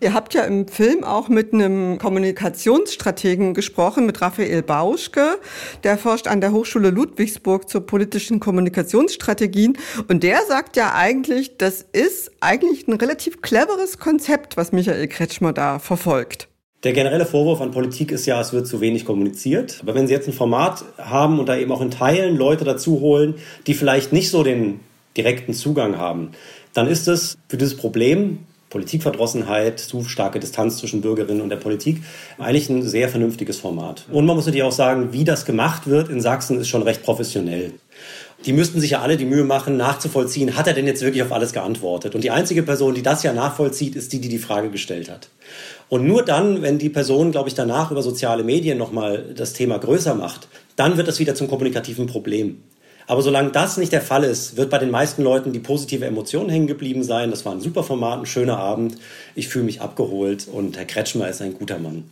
Ihr 0.00 0.14
habt 0.14 0.34
ja 0.34 0.42
im 0.42 0.68
Film 0.68 1.02
auch 1.02 1.28
mit 1.28 1.52
einem 1.52 1.98
Kommunikationsstrategen 1.98 3.54
gesprochen, 3.54 4.06
mit 4.06 4.20
Raphael 4.20 4.62
Bauschke. 4.62 5.38
Der 5.82 5.98
forscht 5.98 6.28
an 6.28 6.40
der 6.40 6.52
Hochschule 6.52 6.90
Ludwigsburg 6.90 7.68
zur 7.68 7.86
politischen 7.86 8.38
Kommunikationsstrategien. 8.38 9.78
Und 10.08 10.22
der 10.22 10.40
sagt 10.46 10.76
ja 10.76 10.94
eigentlich, 10.94 11.56
das 11.58 11.84
ist 11.92 12.30
eigentlich 12.40 12.86
ein 12.86 12.94
relativ 12.94 13.40
cleveres 13.42 13.98
Konzept, 13.98 14.56
was 14.56 14.72
Michael 14.72 15.08
Kretschmer 15.08 15.52
da 15.52 15.78
verfolgt. 15.78 16.48
Der 16.82 16.92
generelle 16.92 17.26
Vorwurf 17.26 17.60
an 17.60 17.70
Politik 17.70 18.12
ist 18.12 18.26
ja, 18.26 18.40
es 18.40 18.52
wird 18.52 18.66
zu 18.66 18.80
wenig 18.80 19.04
kommuniziert. 19.04 19.78
Aber 19.82 19.94
wenn 19.94 20.06
Sie 20.06 20.12
jetzt 20.12 20.28
ein 20.28 20.34
Format 20.34 20.84
haben 20.98 21.38
und 21.38 21.48
da 21.48 21.56
eben 21.56 21.72
auch 21.72 21.80
in 21.80 21.90
Teilen 21.90 22.36
Leute 22.36 22.64
dazu 22.64 23.00
holen, 23.00 23.34
die 23.66 23.74
vielleicht 23.74 24.12
nicht 24.12 24.30
so 24.30 24.42
den 24.42 24.80
direkten 25.16 25.54
Zugang 25.54 25.96
haben, 25.96 26.32
dann 26.74 26.86
ist 26.86 27.08
es 27.08 27.38
für 27.48 27.56
dieses 27.56 27.76
Problem 27.76 28.40
Politikverdrossenheit, 28.68 29.78
zu 29.78 30.04
starke 30.04 30.40
Distanz 30.40 30.78
zwischen 30.78 31.00
Bürgerinnen 31.00 31.40
und 31.40 31.48
der 31.48 31.56
Politik. 31.56 32.02
Eigentlich 32.38 32.68
ein 32.68 32.82
sehr 32.82 33.08
vernünftiges 33.08 33.58
Format. 33.58 34.04
Und 34.10 34.26
man 34.26 34.36
muss 34.36 34.46
natürlich 34.46 34.64
auch 34.64 34.72
sagen, 34.72 35.12
wie 35.12 35.24
das 35.24 35.44
gemacht 35.44 35.86
wird 35.86 36.10
in 36.10 36.20
Sachsen 36.20 36.60
ist 36.60 36.68
schon 36.68 36.82
recht 36.82 37.02
professionell. 37.02 37.72
Die 38.44 38.52
müssten 38.52 38.80
sich 38.80 38.90
ja 38.90 39.00
alle 39.00 39.16
die 39.16 39.24
Mühe 39.24 39.44
machen, 39.44 39.76
nachzuvollziehen, 39.76 40.56
hat 40.56 40.66
er 40.66 40.74
denn 40.74 40.86
jetzt 40.86 41.02
wirklich 41.02 41.22
auf 41.22 41.32
alles 41.32 41.52
geantwortet? 41.52 42.14
Und 42.14 42.22
die 42.22 42.30
einzige 42.30 42.62
Person, 42.62 42.94
die 42.94 43.02
das 43.02 43.22
ja 43.22 43.32
nachvollzieht, 43.32 43.96
ist 43.96 44.12
die, 44.12 44.20
die 44.20 44.28
die 44.28 44.38
Frage 44.38 44.70
gestellt 44.70 45.10
hat. 45.10 45.30
Und 45.88 46.06
nur 46.06 46.24
dann, 46.24 46.62
wenn 46.62 46.78
die 46.78 46.90
Person, 46.90 47.32
glaube 47.32 47.48
ich, 47.48 47.54
danach 47.54 47.90
über 47.90 48.02
soziale 48.02 48.44
Medien 48.44 48.76
nochmal 48.76 49.34
das 49.34 49.52
Thema 49.52 49.78
größer 49.78 50.14
macht, 50.14 50.48
dann 50.76 50.96
wird 50.96 51.08
das 51.08 51.18
wieder 51.18 51.34
zum 51.34 51.48
kommunikativen 51.48 52.06
Problem. 52.06 52.62
Aber 53.08 53.22
solange 53.22 53.50
das 53.50 53.76
nicht 53.76 53.92
der 53.92 54.00
Fall 54.00 54.24
ist, 54.24 54.56
wird 54.56 54.68
bei 54.68 54.78
den 54.78 54.90
meisten 54.90 55.22
Leuten 55.22 55.52
die 55.52 55.60
positive 55.60 56.04
Emotion 56.04 56.48
hängen 56.48 56.66
geblieben 56.66 57.04
sein. 57.04 57.30
Das 57.30 57.44
war 57.44 57.52
ein 57.52 57.60
super 57.60 57.84
Format, 57.84 58.18
ein 58.18 58.26
schöner 58.26 58.58
Abend. 58.58 58.96
Ich 59.36 59.48
fühle 59.48 59.64
mich 59.64 59.80
abgeholt 59.80 60.48
und 60.52 60.76
Herr 60.76 60.86
Kretschmer 60.86 61.28
ist 61.28 61.40
ein 61.40 61.54
guter 61.54 61.78
Mann. 61.78 62.04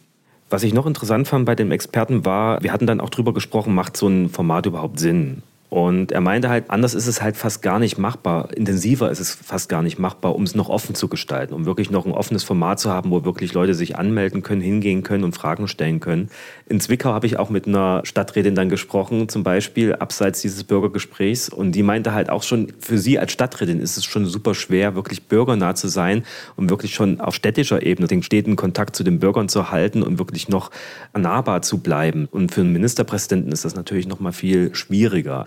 Was 0.51 0.63
ich 0.63 0.73
noch 0.73 0.87
interessant 0.87 1.27
fand 1.27 1.47
bei 1.47 1.57
dem 1.57 1.73
Experten 1.73 2.25
war, 2.25 2.63
wir 2.63 2.73
hatten 2.73 2.87
dann 2.87 3.01
auch 3.01 3.11
drüber 3.11 3.35
gesprochen, 3.35 3.75
macht 3.75 3.97
so 3.97 4.07
ein 4.07 4.29
Format 4.29 4.67
überhaupt 4.67 5.01
Sinn? 5.01 5.43
Und 5.75 6.13
er 6.13 6.21
meinte 6.21 6.51
halt, 6.51 6.71
anders 6.71 6.95
ist 6.95 7.09
es 7.09 7.21
halt 7.21 7.37
fast 7.37 7.61
gar 7.61 7.81
nicht 7.81 7.99
machbar, 7.99 8.57
intensiver 8.57 9.11
ist 9.11 9.19
es 9.19 9.35
fast 9.35 9.69
gar 9.69 9.83
nicht 9.83 9.99
machbar, 9.99 10.37
um 10.37 10.45
es 10.45 10.55
noch 10.55 10.69
offen 10.69 10.95
zu 10.95 11.09
gestalten, 11.09 11.53
um 11.53 11.67
wirklich 11.67 11.91
noch 11.91 12.07
ein 12.07 12.13
offenes 12.13 12.45
Format 12.45 12.79
zu 12.79 12.91
haben, 12.91 13.11
wo 13.11 13.25
wirklich 13.25 13.55
Leute 13.55 13.75
sich 13.75 13.97
anmelden 13.97 14.45
können, 14.45 14.61
hingehen 14.61 15.03
können 15.03 15.25
und 15.25 15.35
Fragen 15.35 15.67
stellen 15.67 15.99
können. 15.99 16.31
In 16.69 16.79
Zwickau 16.79 17.13
habe 17.13 17.27
ich 17.27 17.41
auch 17.41 17.51
mit 17.51 17.67
einer 17.67 18.03
Stadträtin 18.05 18.55
dann 18.55 18.69
gesprochen, 18.69 19.29
zum 19.29 19.43
Beispiel 19.43 19.97
abseits 19.97 20.43
dieses 20.43 20.63
Bürgergesprächs. 20.63 21.49
Und 21.49 21.73
die 21.73 21.83
meinte 21.83 22.15
halt 22.15 22.31
auch 22.31 22.45
schon, 22.45 22.73
für 22.79 22.99
sie 22.99 23.19
als 23.19 23.33
Stadträtin 23.33 23.81
ist 23.81 23.97
es 23.97 24.05
schon 24.05 24.27
super 24.27 24.55
schwer, 24.55 24.95
wirklich 24.95 25.25
bürgernah 25.25 25.75
zu 25.75 25.89
sein 25.89 26.23
und 26.55 26.71
wirklich 26.71 26.95
schon 26.95 27.21
auf 27.21 27.35
städtischer 27.35 27.83
Ebene 27.83 28.07
den 28.07 28.23
steten 28.23 28.55
Kontakt 28.55 28.95
zu 28.95 29.03
den 29.03 29.19
Bürgern 29.19 29.49
zu 29.49 29.73
halten 29.73 30.05
und 30.05 30.21
wirklich 30.21 30.49
noch 30.49 30.71
nahbar 31.19 31.63
zu 31.63 31.79
bleiben. 31.79 32.29
Und 32.31 32.53
für 32.53 32.61
einen 32.61 32.73
Ministerpräsidenten 32.73 33.51
ist 33.51 33.65
das 33.65 33.75
natürlich 33.75 34.07
noch 34.07 34.21
mal 34.21 34.33
viel 34.33 34.73
schwieriger. 34.73 35.47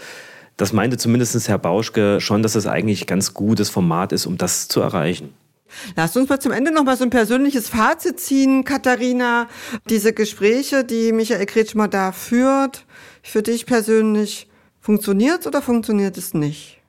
Das 0.57 0.73
meinte 0.73 0.97
zumindest 0.97 1.47
Herr 1.47 1.59
Bauschke 1.59 2.19
schon, 2.19 2.41
dass 2.41 2.55
es 2.55 2.65
eigentlich 2.65 3.05
ganz 3.05 3.33
gutes 3.33 3.69
Format 3.69 4.11
ist, 4.11 4.25
um 4.25 4.37
das 4.37 4.67
zu 4.67 4.81
erreichen. 4.81 5.33
Lass 5.95 6.15
uns 6.17 6.29
mal 6.29 6.39
zum 6.39 6.51
Ende 6.51 6.71
noch 6.71 6.83
mal 6.83 6.97
so 6.97 7.03
ein 7.03 7.09
persönliches 7.09 7.69
Fazit 7.69 8.19
ziehen, 8.19 8.63
Katharina. 8.63 9.47
Diese 9.89 10.13
Gespräche, 10.13 10.83
die 10.83 11.11
Michael 11.11 11.45
Kretschmer 11.45 11.87
da 11.87 12.11
führt, 12.11 12.85
für 13.21 13.43
dich 13.43 13.65
persönlich, 13.65 14.47
funktioniert 14.79 15.45
oder 15.45 15.61
funktioniert 15.61 16.17
es 16.17 16.33
nicht? 16.33 16.79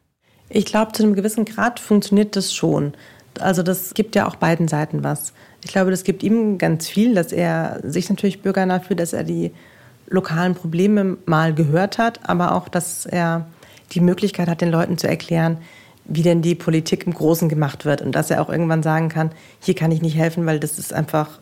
Ich 0.48 0.64
glaube, 0.64 0.92
zu 0.92 1.02
einem 1.02 1.14
gewissen 1.14 1.44
Grad 1.44 1.80
funktioniert 1.80 2.36
das 2.36 2.54
schon. 2.54 2.94
Also 3.38 3.62
das 3.62 3.92
gibt 3.92 4.14
ja 4.14 4.26
auch 4.26 4.36
beiden 4.36 4.68
Seiten 4.68 5.04
was. 5.04 5.32
Ich 5.64 5.72
glaube, 5.72 5.90
das 5.90 6.04
gibt 6.04 6.22
ihm 6.22 6.56
ganz 6.56 6.88
viel, 6.88 7.14
dass 7.14 7.32
er 7.32 7.80
sich 7.82 8.08
natürlich 8.08 8.40
bürgernah 8.40 8.80
fühlt, 8.80 9.00
dass 9.00 9.12
er 9.12 9.24
die 9.24 9.50
lokalen 10.08 10.54
Probleme 10.54 11.18
mal 11.26 11.52
gehört 11.52 11.98
hat, 11.98 12.20
aber 12.28 12.54
auch, 12.54 12.68
dass 12.68 13.04
er 13.04 13.46
die 13.92 14.00
Möglichkeit 14.00 14.48
hat, 14.48 14.60
den 14.60 14.70
Leuten 14.70 14.98
zu 14.98 15.08
erklären, 15.08 15.58
wie 16.04 16.22
denn 16.22 16.42
die 16.42 16.54
Politik 16.54 17.06
im 17.06 17.14
Großen 17.14 17.48
gemacht 17.48 17.84
wird 17.84 18.00
und 18.00 18.12
dass 18.12 18.30
er 18.30 18.40
auch 18.42 18.48
irgendwann 18.48 18.82
sagen 18.82 19.08
kann, 19.08 19.30
hier 19.60 19.74
kann 19.74 19.92
ich 19.92 20.02
nicht 20.02 20.16
helfen, 20.16 20.46
weil 20.46 20.58
das 20.58 20.78
ist 20.78 20.92
einfach 20.92 21.38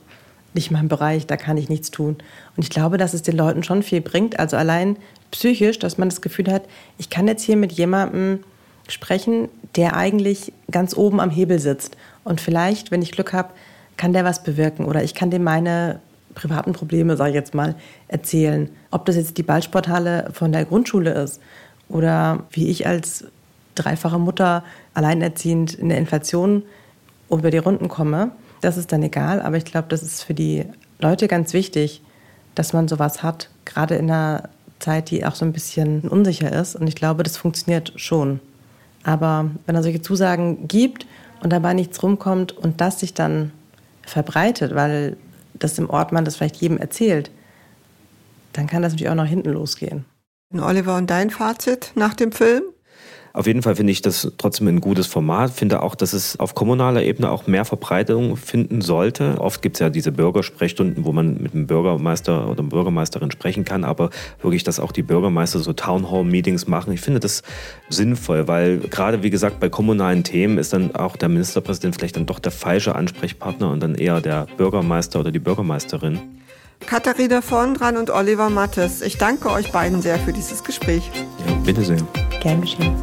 nicht 0.55 0.71
mein 0.71 0.89
Bereich, 0.89 1.27
da 1.27 1.37
kann 1.37 1.57
ich 1.57 1.69
nichts 1.69 1.91
tun. 1.91 2.17
Und 2.57 2.63
ich 2.63 2.71
glaube, 2.71 2.99
dass 2.99 3.15
es 3.15 3.23
den 3.23 3.37
Leuten 3.37 3.63
schon 3.63 3.83
viel 3.83 4.01
bringt, 4.01 4.39
also 4.39 4.57
allein 4.57 4.97
psychisch, 5.31 5.79
dass 5.79 5.99
man 5.99 6.09
das 6.09 6.21
Gefühl 6.21 6.51
hat, 6.51 6.63
ich 6.99 7.11
kann 7.11 7.29
jetzt 7.29 7.43
hier 7.43 7.57
mit 7.57 7.73
jemandem 7.73 8.41
sprechen, 8.89 9.49
der 9.77 9.97
eigentlich 9.97 10.53
ganz 10.71 10.97
oben 10.97 11.21
am 11.21 11.31
Hebel 11.31 11.59
sitzt. 11.59 11.97
Und 12.25 12.41
vielleicht, 12.41 12.91
wenn 12.91 13.03
ich 13.03 13.13
Glück 13.13 13.33
habe, 13.33 13.53
kann 13.97 14.13
der 14.13 14.25
was 14.25 14.43
bewirken 14.43 14.85
oder 14.85 15.03
ich 15.03 15.15
kann 15.15 15.31
dem 15.31 15.45
meine 15.45 16.01
privaten 16.35 16.73
Probleme, 16.73 17.17
sage 17.17 17.31
ich 17.31 17.37
jetzt 17.37 17.55
mal, 17.55 17.75
erzählen. 18.09 18.69
Ob 18.91 19.07
das 19.07 19.17
jetzt 19.17 19.39
die 19.39 19.43
Ballsporthalle 19.43 20.31
von 20.33 20.53
der 20.53 20.65
Grundschule 20.65 21.13
ist 21.13 21.41
oder 21.89 22.45
wie 22.51 22.69
ich 22.69 22.87
als 22.87 23.25
dreifache 23.75 24.19
Mutter 24.19 24.65
alleinerziehend 24.95 25.75
in 25.75 25.89
der 25.89 25.99
Inflation 25.99 26.63
über 27.31 27.51
die 27.51 27.59
Runden 27.59 27.89
komme, 27.89 28.31
das 28.61 28.77
ist 28.77 28.93
dann 28.93 29.03
egal. 29.03 29.41
Aber 29.43 29.57
ich 29.57 29.65
glaube, 29.65 29.89
das 29.89 30.03
ist 30.03 30.23
für 30.23 30.35
die 30.35 30.65
Leute 30.99 31.29
ganz 31.29 31.53
wichtig, 31.53 32.03
dass 32.55 32.73
man 32.73 32.89
sowas 32.89 33.23
hat, 33.23 33.51
gerade 33.65 33.97
in 33.97 34.11
einer 34.11 34.49
Zeit, 34.79 35.11
die 35.11 35.25
auch 35.25 35.35
so 35.35 35.45
ein 35.45 35.53
bisschen 35.53 36.03
unsicher 36.03 36.53
ist. 36.53 36.75
Und 36.75 36.87
ich 36.87 36.95
glaube, 36.95 37.23
das 37.23 37.37
funktioniert 37.37 37.93
schon. 37.97 38.41
Aber 39.03 39.51
wenn 39.67 39.75
er 39.75 39.83
solche 39.83 40.03
Zusagen 40.03 40.67
gibt 40.69 41.07
und 41.43 41.53
dabei 41.53 41.75
nichts 41.75 42.03
rumkommt 42.03 42.53
und 42.53 42.81
das 42.81 43.01
sich 43.01 43.15
dann 43.15 43.53
verbreitet, 44.03 44.75
weil 44.75 45.17
das 45.55 45.79
im 45.79 45.91
Ort 45.91 46.13
man 46.13 46.25
das 46.25 46.37
vielleicht 46.37 46.57
jedem 46.57 46.79
erzählt, 46.79 47.31
dann 48.53 48.67
kann 48.67 48.83
das 48.83 48.93
natürlich 48.93 49.11
auch 49.11 49.15
nach 49.15 49.27
hinten 49.27 49.51
losgehen. 49.51 50.05
Oliver, 50.55 50.97
und 50.97 51.11
dein 51.11 51.31
Fazit 51.31 51.93
nach 51.95 52.15
dem 52.15 52.33
Film? 52.33 52.63
Auf 53.33 53.47
jeden 53.47 53.61
Fall 53.61 53.77
finde 53.77 53.93
ich 53.93 54.01
das 54.01 54.33
trotzdem 54.39 54.67
ein 54.67 54.81
gutes 54.81 55.07
Format. 55.07 55.51
Finde 55.51 55.83
auch, 55.83 55.95
dass 55.95 56.15
es 56.15 56.41
auf 56.41 56.55
kommunaler 56.55 57.03
Ebene 57.03 57.31
auch 57.31 57.47
mehr 57.47 57.67
Verbreitung 57.67 58.39
finden 58.39 58.81
sollte. 58.81 59.39
Oft 59.39 59.61
gibt 59.61 59.77
es 59.77 59.81
ja 59.81 59.91
diese 59.91 60.11
Bürgersprechstunden, 60.11 61.05
wo 61.05 61.13
man 61.13 61.43
mit 61.43 61.53
einem 61.53 61.67
Bürgermeister 61.67 62.49
oder 62.49 62.63
Bürgermeisterin 62.63 63.31
sprechen 63.31 63.67
kann, 63.67 63.85
aber 63.85 64.09
wirklich, 64.41 64.65
dass 64.65 64.81
auch 64.81 64.91
die 64.91 65.03
Bürgermeister 65.03 65.59
so 65.59 65.75
Townhall-Meetings 65.75 66.67
machen. 66.67 66.95
Ich 66.95 67.03
finde 67.03 67.21
das 67.21 67.43
sinnvoll, 67.91 68.49
weil 68.49 68.79
gerade, 68.79 69.23
wie 69.23 69.31
gesagt, 69.31 69.61
bei 69.61 69.69
kommunalen 69.69 70.25
Themen 70.25 70.57
ist 70.57 70.73
dann 70.73 70.95
auch 70.95 71.17
der 71.17 71.29
Ministerpräsident 71.29 71.95
vielleicht 71.95 72.17
dann 72.17 72.25
doch 72.25 72.39
der 72.39 72.53
falsche 72.53 72.95
Ansprechpartner 72.95 73.71
und 73.71 73.81
dann 73.81 73.97
eher 73.97 74.23
der 74.23 74.47
Bürgermeister 74.57 75.21
oder 75.21 75.31
die 75.31 75.41
Bürgermeisterin. 75.41 76.21
Katharina 76.85 77.41
Vondran 77.41 77.97
und 77.97 78.11
Oliver 78.11 78.51
Mattes, 78.51 79.03
ich 79.03 79.19
danke 79.19 79.51
euch 79.51 79.73
beiden 79.73 80.03
sehr 80.03 80.19
für 80.19 80.33
dieses 80.33 80.63
Gespräch. 80.63 81.11
Ja, 81.47 81.55
bitte 81.65 81.83
sehr. 81.83 81.97
Gern 82.41 82.61
geschehen. 82.61 82.95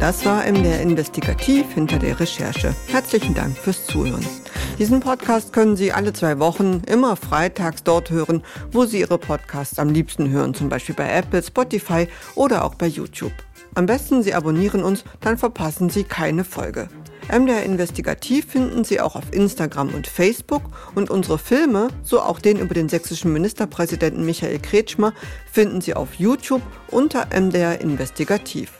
Das 0.00 0.24
war 0.24 0.44
MDR 0.50 0.80
Investigativ 0.80 1.74
hinter 1.74 1.98
der 1.98 2.18
Recherche. 2.18 2.74
Herzlichen 2.88 3.34
Dank 3.34 3.56
fürs 3.56 3.86
Zuhören. 3.86 4.26
Diesen 4.78 5.00
Podcast 5.00 5.52
können 5.52 5.76
Sie 5.76 5.92
alle 5.92 6.14
zwei 6.14 6.38
Wochen 6.38 6.82
immer 6.86 7.16
freitags 7.16 7.82
dort 7.82 8.10
hören, 8.10 8.42
wo 8.72 8.86
Sie 8.86 9.00
Ihre 9.00 9.18
Podcasts 9.18 9.78
am 9.78 9.90
liebsten 9.90 10.30
hören, 10.30 10.54
zum 10.54 10.70
Beispiel 10.70 10.94
bei 10.94 11.10
Apple, 11.10 11.42
Spotify 11.42 12.08
oder 12.34 12.64
auch 12.64 12.74
bei 12.74 12.86
YouTube. 12.86 13.34
Am 13.74 13.84
besten 13.84 14.22
Sie 14.22 14.32
abonnieren 14.32 14.82
uns, 14.82 15.04
dann 15.20 15.36
verpassen 15.36 15.90
Sie 15.90 16.04
keine 16.04 16.44
Folge. 16.44 16.88
MDR 17.30 17.62
Investigativ 17.62 18.46
finden 18.46 18.84
Sie 18.84 19.00
auch 19.00 19.16
auf 19.16 19.32
Instagram 19.32 19.94
und 19.94 20.06
Facebook 20.06 20.62
und 20.94 21.10
unsere 21.10 21.38
Filme, 21.38 21.88
so 22.02 22.20
auch 22.20 22.40
den 22.40 22.58
über 22.58 22.74
den 22.74 22.88
sächsischen 22.88 23.32
Ministerpräsidenten 23.32 24.24
Michael 24.24 24.58
Kretschmer, 24.58 25.12
finden 25.50 25.80
Sie 25.80 25.94
auf 25.94 26.14
YouTube 26.14 26.62
unter 26.88 27.26
MDR 27.34 27.80
Investigativ. 27.80 28.79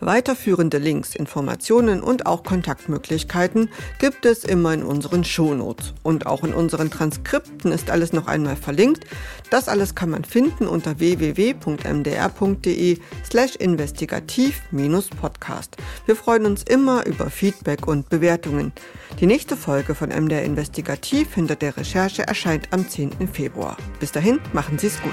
Weiterführende 0.00 0.78
Links, 0.78 1.14
Informationen 1.14 2.02
und 2.02 2.26
auch 2.26 2.42
Kontaktmöglichkeiten 2.42 3.68
gibt 3.98 4.26
es 4.26 4.44
immer 4.44 4.74
in 4.74 4.82
unseren 4.82 5.22
Shownotes. 5.24 5.94
Und 6.02 6.26
auch 6.26 6.42
in 6.44 6.52
unseren 6.54 6.90
Transkripten 6.90 7.70
ist 7.72 7.90
alles 7.90 8.12
noch 8.12 8.26
einmal 8.26 8.56
verlinkt. 8.56 9.06
Das 9.50 9.68
alles 9.68 9.94
kann 9.94 10.10
man 10.10 10.24
finden 10.24 10.66
unter 10.66 10.98
www.mdr.de 10.98 12.98
slash 13.24 13.54
investigativ-podcast. 13.56 15.76
Wir 16.06 16.16
freuen 16.16 16.46
uns 16.46 16.62
immer 16.62 17.04
über 17.06 17.28
Feedback 17.30 17.86
und 17.86 18.08
Bewertungen. 18.08 18.72
Die 19.20 19.26
nächste 19.26 19.56
Folge 19.56 19.94
von 19.94 20.08
MDR 20.10 20.44
Investigativ 20.44 21.34
hinter 21.34 21.56
der 21.56 21.76
Recherche 21.76 22.26
erscheint 22.26 22.68
am 22.72 22.88
10. 22.88 23.28
Februar. 23.32 23.76
Bis 24.00 24.12
dahin, 24.12 24.40
machen 24.52 24.78
Sie 24.78 24.86
es 24.88 25.00
gut. 25.02 25.12